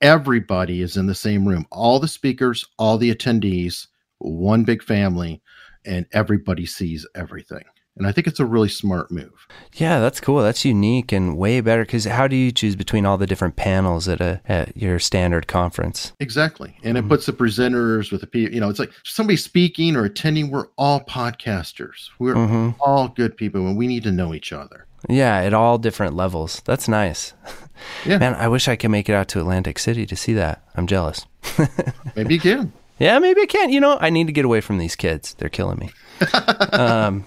everybody 0.00 0.82
is 0.82 0.96
in 0.96 1.06
the 1.06 1.14
same 1.14 1.48
room. 1.48 1.66
All 1.72 1.98
the 1.98 2.08
speakers 2.08 2.64
all 2.78 2.98
the 2.98 3.14
attendees 3.14 3.86
one 4.18 4.64
big 4.64 4.82
family, 4.82 5.42
and 5.84 6.06
everybody 6.12 6.66
sees 6.66 7.06
everything. 7.14 7.64
And 7.96 8.06
I 8.06 8.12
think 8.12 8.26
it's 8.26 8.40
a 8.40 8.44
really 8.44 8.68
smart 8.68 9.10
move. 9.10 9.46
Yeah, 9.74 10.00
that's 10.00 10.20
cool. 10.20 10.42
That's 10.42 10.66
unique 10.66 11.12
and 11.12 11.38
way 11.38 11.62
better 11.62 11.82
because 11.82 12.04
how 12.04 12.28
do 12.28 12.36
you 12.36 12.52
choose 12.52 12.76
between 12.76 13.06
all 13.06 13.16
the 13.16 13.26
different 13.26 13.56
panels 13.56 14.06
at 14.06 14.20
a 14.20 14.42
at 14.44 14.76
your 14.76 14.98
standard 14.98 15.46
conference? 15.46 16.12
Exactly, 16.20 16.76
and 16.82 16.96
mm-hmm. 16.96 17.06
it 17.06 17.08
puts 17.08 17.24
the 17.24 17.32
presenters 17.32 18.12
with 18.12 18.20
the 18.20 18.26
people. 18.26 18.54
You 18.54 18.60
know, 18.60 18.68
it's 18.68 18.78
like 18.78 18.92
somebody 19.04 19.38
speaking 19.38 19.96
or 19.96 20.04
attending. 20.04 20.50
We're 20.50 20.66
all 20.76 21.00
podcasters. 21.00 22.10
We're 22.18 22.34
mm-hmm. 22.34 22.70
all 22.80 23.08
good 23.08 23.34
people, 23.34 23.66
and 23.66 23.78
we 23.78 23.86
need 23.86 24.02
to 24.02 24.12
know 24.12 24.34
each 24.34 24.52
other. 24.52 24.86
Yeah, 25.08 25.38
at 25.38 25.54
all 25.54 25.78
different 25.78 26.14
levels. 26.14 26.60
That's 26.66 26.88
nice. 26.88 27.32
Yeah, 28.04 28.18
man, 28.18 28.34
I 28.34 28.48
wish 28.48 28.68
I 28.68 28.76
could 28.76 28.90
make 28.90 29.08
it 29.08 29.14
out 29.14 29.28
to 29.28 29.40
Atlantic 29.40 29.78
City 29.78 30.06
to 30.06 30.16
see 30.16 30.32
that. 30.34 30.62
I'm 30.76 30.86
jealous. 30.86 31.26
Maybe 32.16 32.34
you 32.34 32.40
can. 32.40 32.72
Yeah, 32.98 33.18
maybe 33.18 33.42
I 33.42 33.46
can't. 33.46 33.72
You 33.72 33.80
know, 33.80 33.98
I 34.00 34.10
need 34.10 34.26
to 34.26 34.32
get 34.32 34.44
away 34.44 34.60
from 34.60 34.78
these 34.78 34.96
kids. 34.96 35.34
They're 35.34 35.48
killing 35.48 35.78
me. 35.78 35.90
um, 36.72 37.26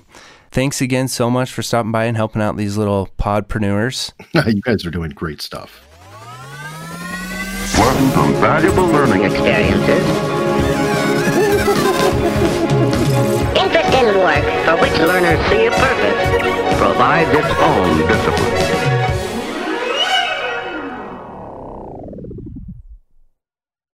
thanks 0.52 0.82
again 0.82 1.08
so 1.08 1.30
much 1.30 1.52
for 1.52 1.62
stopping 1.62 1.92
by 1.92 2.06
and 2.06 2.18
helping 2.18 2.42
out 2.42 2.58
these 2.58 2.78
little 2.78 3.10
podpreneurs. 3.20 4.14
you 4.54 4.62
guys 4.62 4.86
are 4.86 4.92
doing 4.92 5.12
great 5.12 5.42
stuff. 5.42 5.86
Learn 7.78 8.12
from 8.12 8.34
valuable 8.42 8.88
learning 8.88 9.24
experiences. 9.26 9.90
Interest 13.56 13.94
in 13.94 14.18
work 14.18 14.44
for 14.66 14.76
which 14.82 14.98
learners 15.00 15.40
see 15.50 15.68
a 15.68 15.72
purpose 15.72 16.78
provides 16.80 17.30
its 17.38 17.52
own 17.60 18.08
discipline. 18.08 18.79